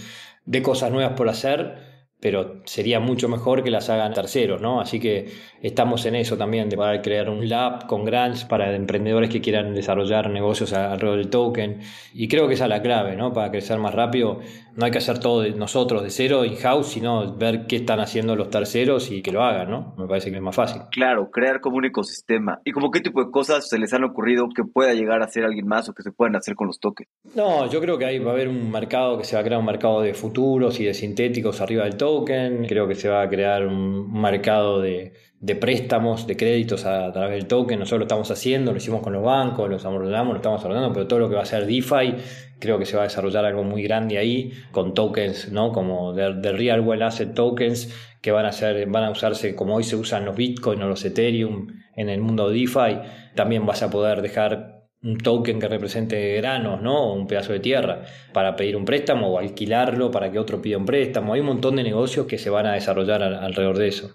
[0.45, 1.92] de cosas nuevas por hacer,
[2.23, 4.79] pero sería mucho mejor que las hagan terceros, ¿no?
[4.79, 5.27] Así que
[5.61, 9.73] estamos en eso también, de poder crear un lab con grants para emprendedores que quieran
[9.73, 11.81] desarrollar negocios alrededor del token.
[12.13, 13.33] Y creo que esa es la clave, ¿no?
[13.33, 14.39] Para crecer más rápido,
[14.77, 18.37] no hay que hacer todo de nosotros de cero, in-house, sino ver qué están haciendo
[18.37, 19.93] los terceros y que lo hagan, ¿no?
[19.97, 20.81] Me parece que es más fácil.
[20.91, 22.61] Claro, crear como un ecosistema.
[22.63, 25.43] ¿Y como qué tipo de cosas se les han ocurrido que pueda llegar a hacer
[25.43, 27.09] alguien más o que se puedan hacer con los tokens?
[27.35, 29.59] No, yo creo que ahí va a haber un mercado que se va a crear
[29.59, 33.29] un mercado de futuros y de sintéticos arriba del token creo que se va a
[33.29, 35.13] crear un mercado de,
[35.59, 39.23] préstamos, de créditos a, través del token, nosotros lo estamos haciendo, lo hicimos con los
[39.23, 42.15] bancos, los lo estamos abordando, pero todo lo que va a ser DeFi,
[42.59, 45.71] creo que se va a desarrollar algo muy grande ahí, con tokens, ¿no?
[45.71, 49.83] Como de, Real World Asset Tokens, que van a, ser, van a usarse como hoy
[49.83, 52.99] se usan los Bitcoin o los Ethereum en el mundo DeFi,
[53.35, 54.72] también vas a poder dejar
[55.03, 57.09] un token que represente granos, ¿no?
[57.09, 60.77] O un pedazo de tierra para pedir un préstamo o alquilarlo para que otro pida
[60.77, 61.33] un préstamo.
[61.33, 64.11] Hay un montón de negocios que se van a desarrollar alrededor de eso.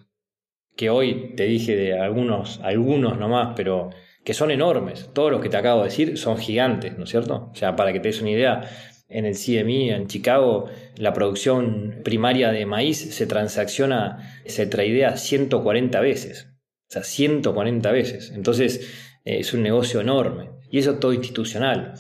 [0.77, 3.91] Que hoy te dije de algunos, algunos nomás, pero
[4.25, 5.11] que son enormes.
[5.13, 7.51] Todos los que te acabo de decir son gigantes, ¿no es cierto?
[7.53, 8.69] O sea, para que te des una idea,
[9.09, 16.01] en el CME en Chicago, la producción primaria de maíz se transacciona, se tradea 140
[16.01, 16.49] veces.
[16.89, 18.33] O sea, 140 veces.
[18.35, 20.51] Entonces, es un negocio enorme.
[20.71, 21.95] Y eso todo institucional.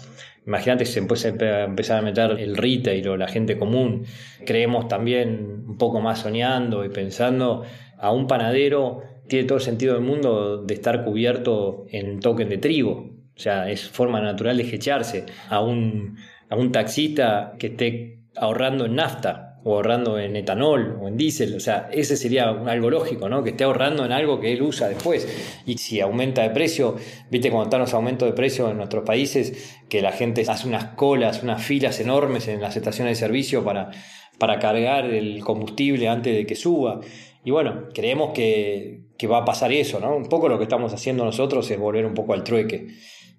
[0.46, 4.06] Imagínate si se empieza a empezar a meter el retail o la gente común.
[4.46, 7.64] Creemos también, un poco más soñando y pensando,
[7.98, 12.58] a un panadero tiene todo el sentido del mundo de estar cubierto en token de
[12.58, 13.10] trigo.
[13.36, 15.26] O sea, es forma natural de hecharse.
[15.50, 16.16] A un,
[16.48, 21.54] a un taxista que esté ahorrando en nafta o ahorrando en etanol o en diésel.
[21.54, 23.42] O sea, ese sería algo lógico, ¿no?
[23.42, 25.26] Que esté ahorrando en algo que él usa después.
[25.66, 26.96] Y si aumenta de precio,
[27.30, 30.84] viste cuando están los aumentos de precio en nuestros países, que la gente hace unas
[30.94, 33.90] colas, unas filas enormes en las estaciones de servicio para,
[34.38, 37.00] para cargar el combustible antes de que suba.
[37.44, 40.16] Y bueno, creemos que, que va a pasar eso, ¿no?
[40.16, 42.88] Un poco lo que estamos haciendo nosotros es volver un poco al trueque.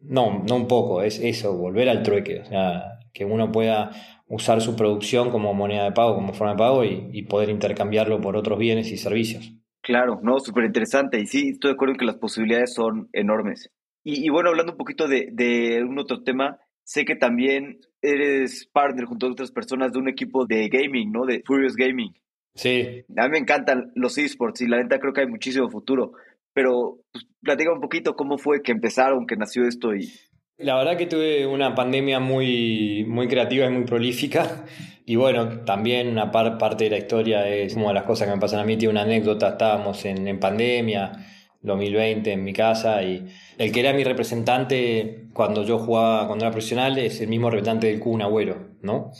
[0.01, 2.39] No, no un poco, es eso, volver al trueque.
[2.39, 3.91] O sea, que uno pueda
[4.29, 8.37] usar su producción como moneda de pago, como forma de pago y, poder intercambiarlo por
[8.37, 9.53] otros bienes y servicios.
[9.81, 11.19] Claro, no, súper interesante.
[11.19, 13.69] Y sí, estoy de acuerdo en que las posibilidades son enormes.
[14.05, 19.03] Y, bueno, hablando un poquito de, de, un otro tema, sé que también eres partner
[19.03, 21.25] junto a otras personas de un equipo de gaming, ¿no?
[21.25, 22.13] De Furious Gaming.
[22.55, 23.03] Sí.
[23.17, 26.13] A mí me encantan los esports y la neta creo que hay muchísimo futuro.
[26.53, 30.09] Pero pues, platica un poquito cómo fue que empezaron, que nació esto y,
[30.59, 34.65] la verdad que tuve una pandemia muy, muy creativa y muy prolífica.
[35.05, 38.59] Y bueno, también una parte de la historia es como las cosas que me pasan
[38.59, 38.77] a mí.
[38.77, 41.13] Tiene una anécdota, estábamos en, en pandemia,
[41.61, 46.51] 2020, en mi casa, y el que era mi representante cuando yo jugaba, cuando era
[46.51, 49.11] profesional, es el mismo representante del Kun Agüero, ¿no?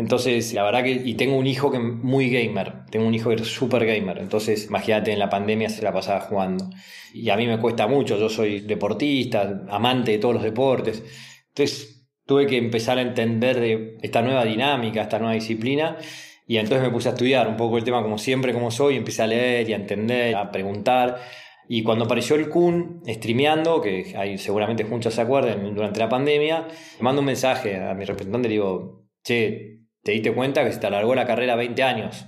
[0.00, 3.36] Entonces, la verdad que, y tengo un hijo que muy gamer, tengo un hijo que
[3.36, 6.70] es súper gamer, entonces imagínate, en la pandemia se la pasaba jugando.
[7.12, 11.04] Y a mí me cuesta mucho, yo soy deportista, amante de todos los deportes.
[11.48, 15.98] Entonces, tuve que empezar a entender de esta nueva dinámica, esta nueva disciplina,
[16.46, 19.22] y entonces me puse a estudiar un poco el tema como siempre, como soy, empecé
[19.22, 21.20] a leer y a entender, a preguntar.
[21.68, 26.68] Y cuando apareció el Kun streameando, que hay, seguramente muchos se acuerden, durante la pandemia,
[27.00, 30.86] mando un mensaje a mi representante y digo, che, ¿te diste cuenta que se te
[30.86, 32.26] alargó la carrera 20 años?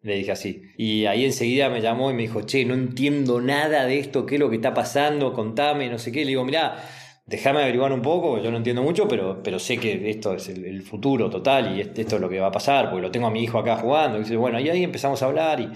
[0.00, 0.62] Le dije así.
[0.76, 4.34] Y ahí enseguida me llamó y me dijo, che, no entiendo nada de esto, qué
[4.34, 6.20] es lo que está pasando, contame, no sé qué.
[6.20, 6.84] Le digo, mirá,
[7.26, 10.82] déjame averiguar un poco, yo no entiendo mucho, pero, pero sé que esto es el,
[10.82, 13.42] futuro total y esto es lo que va a pasar, porque lo tengo a mi
[13.42, 14.20] hijo acá jugando.
[14.20, 15.70] Y bueno, y ahí empezamos a hablar y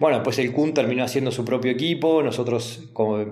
[0.00, 2.90] bueno, pues el Kun terminó haciendo su propio equipo, nosotros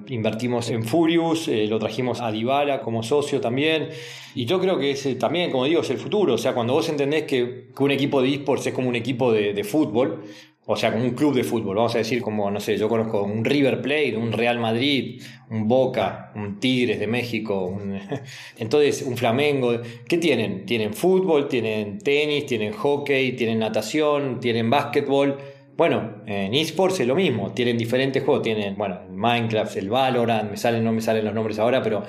[0.09, 3.89] invertimos en Furious, eh, lo trajimos a Dybala como socio también.
[4.35, 6.35] Y yo creo que es eh, también, como digo, es el futuro.
[6.35, 9.55] O sea, cuando vos entendés que, un equipo de esports es como un equipo de,
[9.55, 10.25] de fútbol,
[10.65, 13.25] o sea, como un club de fútbol, vamos a decir como, no sé, yo conozco
[13.25, 15.21] un River Plate, un Real Madrid,
[15.51, 17.77] un Boca, un Tigres de México,
[18.59, 19.81] entonces un Flamengo.
[20.07, 20.65] ¿Qué tienen?
[20.65, 25.39] Tienen fútbol, tienen tenis, tienen hockey, tienen natación, tienen básquetbol.
[25.77, 30.57] Bueno, en esports es lo mismo, tienen diferentes juegos, tienen, bueno, Minecraft, el Valorant, me
[30.57, 32.05] salen, no me salen los nombres ahora, pero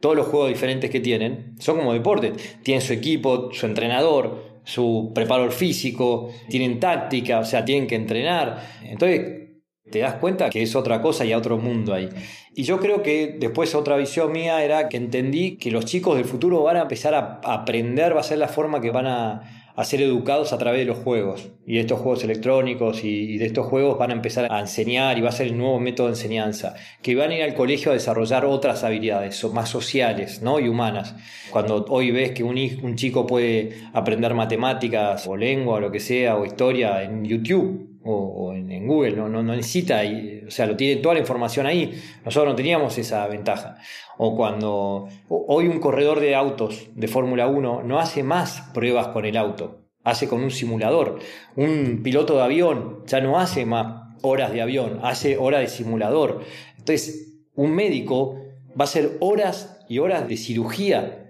[0.00, 2.58] todos los juegos diferentes que tienen son como deportes.
[2.62, 8.60] Tienen su equipo, su entrenador, su preparo físico, tienen táctica, o sea, tienen que entrenar.
[8.82, 9.46] Entonces,
[9.90, 12.08] te das cuenta que es otra cosa y otro mundo ahí.
[12.52, 16.24] Y yo creo que después otra visión mía era que entendí que los chicos del
[16.24, 19.84] futuro van a empezar a aprender, va a ser la forma que van a, a
[19.84, 23.66] ser educados a través de los juegos y de estos juegos electrónicos y, de estos
[23.66, 26.74] juegos van a empezar a enseñar y va a ser el nuevo método de enseñanza,
[27.02, 30.58] que van a ir al colegio a desarrollar otras habilidades más sociales ¿no?
[30.58, 31.14] y humanas.
[31.50, 36.00] Cuando hoy ves que un, un chico puede aprender matemáticas o lengua o lo que
[36.00, 40.02] sea o historia en YouTube o, en, Google, no, no, necesita,
[40.46, 42.00] o sea, lo tiene toda la información ahí.
[42.24, 43.76] Nosotros no teníamos esa ventaja.
[44.18, 49.24] O cuando hoy un corredor de autos de Fórmula 1 no hace más pruebas con
[49.24, 51.18] el auto, hace con un simulador.
[51.56, 56.42] Un piloto de avión ya no hace más horas de avión, hace horas de simulador.
[56.78, 58.40] Entonces, un médico
[58.70, 61.22] va a hacer horas y horas de cirugía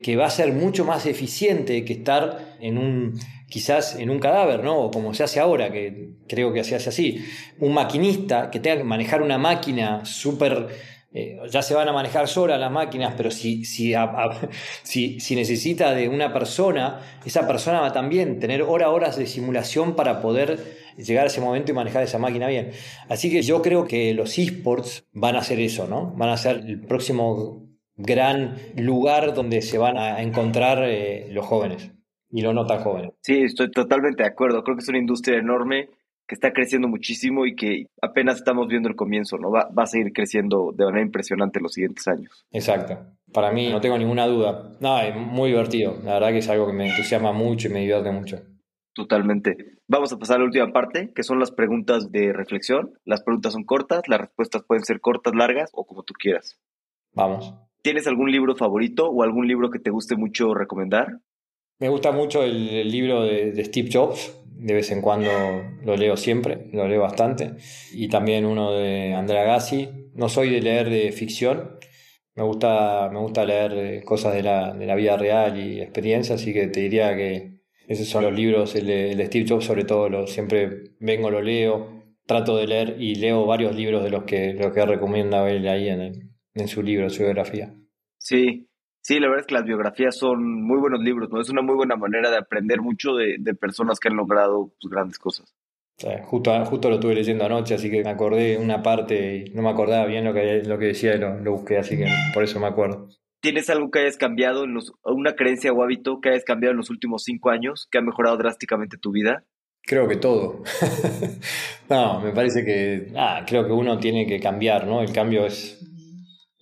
[0.00, 3.18] que va a ser mucho más eficiente que estar en un
[3.52, 4.78] quizás en un cadáver, ¿no?
[4.78, 7.22] O como se hace ahora, que creo que se hace así.
[7.60, 10.68] Un maquinista que tenga que manejar una máquina súper
[11.14, 13.92] eh, ya se van a manejar solas las máquinas, pero si, si,
[14.82, 20.22] si, necesita de una persona, esa persona va también tener horas horas de simulación para
[20.22, 20.58] poder
[20.96, 22.70] llegar a ese momento y manejar esa máquina bien.
[23.10, 26.14] Así que yo creo que los esports van a hacer eso, ¿no?
[26.16, 31.92] Van a ser el próximo gran lugar donde se van a encontrar eh, los jóvenes
[32.32, 33.12] y los no tan jóvenes.
[33.20, 34.64] Sí, estoy totalmente de acuerdo.
[34.64, 35.90] Creo que es una industria enorme
[36.26, 39.50] que está creciendo muchísimo y que apenas estamos viendo el comienzo, ¿no?
[39.50, 42.46] Va, va a seguir creciendo de manera impresionante en los siguientes años.
[42.50, 42.98] Exacto.
[43.32, 44.72] Para mí no tengo ninguna duda.
[44.80, 45.98] No, es muy divertido.
[46.04, 48.40] La verdad que es algo que me entusiasma mucho y me divierte mucho.
[48.94, 49.56] Totalmente.
[49.88, 52.98] Vamos a pasar a la última parte, que son las preguntas de reflexión.
[53.04, 56.58] Las preguntas son cortas, las respuestas pueden ser cortas, largas o como tú quieras.
[57.12, 57.54] Vamos.
[57.82, 61.18] ¿Tienes algún libro favorito o algún libro que te guste mucho recomendar?
[61.82, 65.32] Me gusta mucho el, libro de, Steve Jobs, de vez en cuando
[65.84, 67.54] lo leo siempre, lo leo bastante.
[67.92, 69.88] Y también uno de Andrea Gassi.
[70.14, 71.80] No soy de leer de ficción,
[72.36, 76.52] me gusta, me gusta leer cosas de la, de la vida real y experiencia, así
[76.52, 77.58] que te diría que
[77.88, 82.04] esos son los libros, el de, Steve Jobs sobre todo, lo, siempre vengo, lo leo,
[82.26, 85.88] trato de leer y leo varios libros de los que, los que recomienda él ahí
[85.88, 87.74] en, en su libro, su biografía.
[88.18, 88.68] Sí,
[89.02, 91.40] Sí, la verdad es que las biografías son muy buenos libros, ¿no?
[91.40, 95.18] Es una muy buena manera de aprender mucho de, personas que han logrado pues, grandes
[95.18, 95.52] cosas.
[96.26, 99.70] justo, justo lo estuve leyendo anoche, así que me acordé una parte y no me
[99.70, 102.68] acordaba bien lo que, lo que decía y lo, busqué, así que por eso me
[102.68, 103.08] acuerdo.
[103.40, 106.78] ¿Tienes algo que hayas cambiado, en los, una creencia o hábito que hayas cambiado en
[106.78, 109.44] los últimos cinco años que ha mejorado drásticamente tu vida?
[109.82, 110.62] Creo que todo.
[111.90, 115.02] no, me parece que, ah, creo que uno tiene que cambiar, ¿no?
[115.02, 115.84] El cambio es,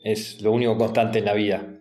[0.03, 1.80] es lo único constante en la vida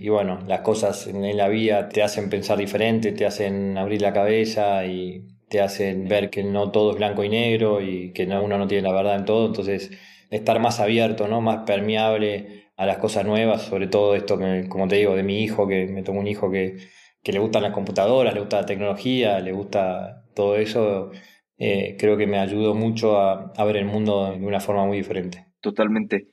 [0.00, 4.12] y bueno, las cosas en la vida te hacen pensar diferente, te hacen abrir la
[4.12, 8.58] cabeza y te hacen ver que no todo es blanco y negro y que uno
[8.58, 9.90] no tiene la verdad en todo, entonces
[10.30, 11.40] estar más abierto, ¿no?
[11.40, 15.42] más permeable a las cosas nuevas, sobre todo esto que, como te digo, de mi
[15.42, 16.76] hijo, que me tomo un hijo que,
[17.22, 21.10] que le gustan las computadoras, le gusta la tecnología, le gusta todo eso,
[21.58, 25.46] eh, creo que me ayudó mucho a ver el mundo de una forma muy diferente.
[25.60, 26.28] Totalmente.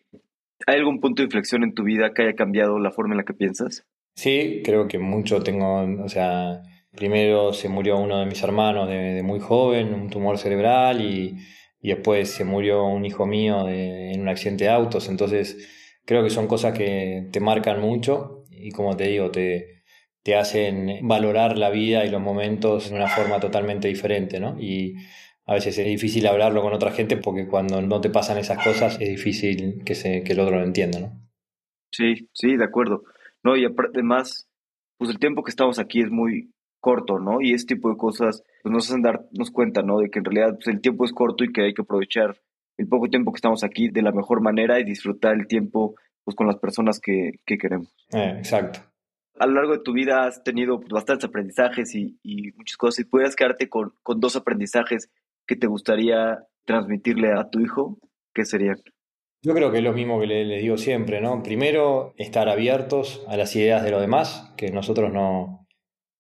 [0.68, 3.24] ¿Hay algún punto de inflexión en tu vida que haya cambiado la forma en la
[3.24, 3.86] que piensas?
[4.16, 6.61] Sí, creo que mucho tengo, o sea,
[6.91, 11.38] primero se murió uno de mis hermanos de, muy joven, un tumor cerebral, y,
[11.82, 16.47] después se murió un hijo mío en un accidente de autos, entonces creo que son
[16.47, 19.84] cosas que te marcan mucho y como te digo, te,
[20.24, 24.59] te hacen valorar la vida y los momentos de una forma totalmente diferente, ¿no?
[24.59, 24.95] Y
[25.48, 28.98] a veces es difícil hablarlo con otra gente porque cuando no te pasan esas cosas
[29.00, 31.26] es difícil que, se, que el otro lo entienda, ¿no?
[31.91, 33.04] Sí, sí, de acuerdo.
[33.43, 34.50] No, y además,
[34.98, 37.41] pues el tiempo que estamos aquí es muy corto, ¿no?
[37.41, 40.00] Y ese tipo de cosas pues nos hacen darnos cuenta, ¿no?
[40.00, 42.36] De que en realidad pues, el tiempo es corto y que hay que aprovechar
[42.78, 46.36] el poco tiempo que estamos aquí de la mejor manera y disfrutar el tiempo pues
[46.36, 47.93] con las personas que, que queremos.
[48.12, 48.80] Eh, exacto.
[49.38, 52.96] A lo largo de tu vida has tenido pues, bastantes aprendizajes y, y muchas cosas.
[52.96, 55.10] Si pudieras quedarte con, con dos aprendizajes
[55.48, 57.98] que te gustaría transmitirle a tu hijo,
[58.34, 58.78] ¿qué serían?
[59.41, 61.43] Yo creo que es lo mismo que le, digo siempre, ¿no?
[61.43, 65.68] Primero, estar abiertos a las ideas de los demás, que nosotros no,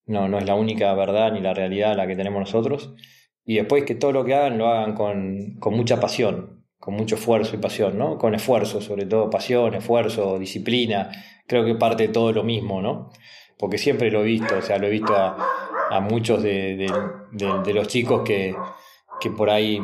[0.05, 2.93] no, no es la única verdad ni la realidad la que tenemos nosotros.
[3.43, 7.15] Y después que todo lo que hagan lo hagan con, con mucha pasión, con mucho
[7.15, 8.19] esfuerzo y pasión, ¿no?
[8.19, 11.09] Con esfuerzo, sobre todo pasión, esfuerzo, disciplina.
[11.47, 13.09] Creo que parte de todo lo mismo, ¿no?
[13.57, 15.35] Porque siempre lo he visto, o sea, lo he visto a,
[15.89, 16.87] a muchos de,
[17.31, 18.53] de los chicos que,
[19.19, 19.79] que por ahí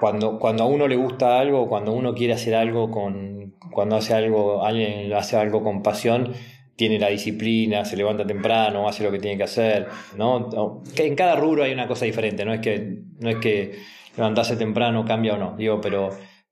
[0.00, 4.14] cuando, cuando a uno le gusta algo, cuando uno quiere hacer algo con, cuando hace
[4.14, 6.32] algo, alguien hace algo con pasión,
[6.76, 10.80] tiene la disciplina, se levanta temprano, hace lo que tiene que hacer, ¿no?
[10.96, 13.78] En cada rubro hay una cosa diferente, no es que, no es que
[14.16, 16.10] levantarse temprano cambia o no, digo, pero,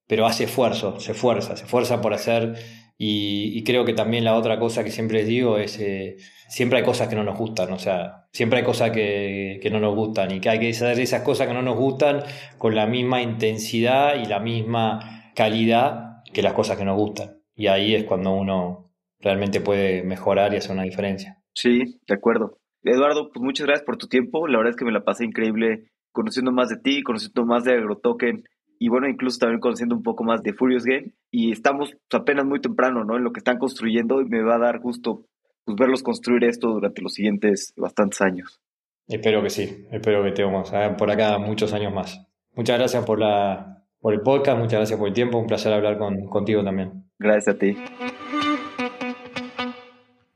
[0.08, 2.56] pero hace esfuerzo, se esfuerza, se esfuerza por hacer
[2.98, 6.16] y, creo que también la otra cosa que siempre les digo es, eh,
[6.48, 9.80] siempre hay cosas que no nos gustan, o sea, siempre hay cosas que, que, no
[9.80, 12.22] nos gustan y que hay que hacer esas cosas que no nos gustan
[12.56, 17.42] con la misma intensidad y la misma calidad que las cosas que nos gustan.
[17.54, 21.42] Y ahí es cuando uno realmente puede mejorar y hacer una diferencia.
[21.54, 22.58] Sí, de acuerdo.
[22.82, 24.46] Eduardo, pues muchas gracias por tu tiempo.
[24.46, 27.72] La verdad es que me la pasé increíble conociendo más de ti, conociendo más de
[27.72, 28.44] AgroToken
[28.78, 31.12] y bueno, incluso también conociendo un poco más de Furious Game.
[31.30, 33.16] Y estamos apenas muy temprano, ¿no?
[33.16, 35.26] En lo que están construyendo y me va a dar gusto
[35.64, 38.60] pues, verlos construir esto durante los siguientes bastantes años.
[39.08, 42.26] Espero que sí, espero que tengamos por acá muchos años más.
[42.54, 45.98] Muchas gracias por, la, por el podcast, muchas gracias por el tiempo, un placer hablar
[45.98, 47.04] con, contigo también.
[47.18, 47.76] Gracias a ti.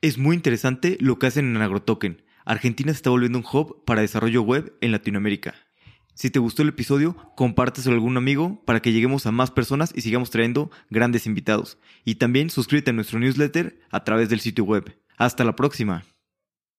[0.03, 2.23] Es muy interesante lo que hacen en AgroToken.
[2.45, 5.55] Argentina se está volviendo un hub para desarrollo web en Latinoamérica.
[6.21, 9.91] Si te gustó el episodio, compárteselo a algún amigo para que lleguemos a más personas
[9.97, 11.79] y sigamos trayendo grandes invitados.
[12.05, 14.99] Y también suscríbete a nuestro newsletter a través del sitio web.
[15.17, 16.05] Hasta la próxima.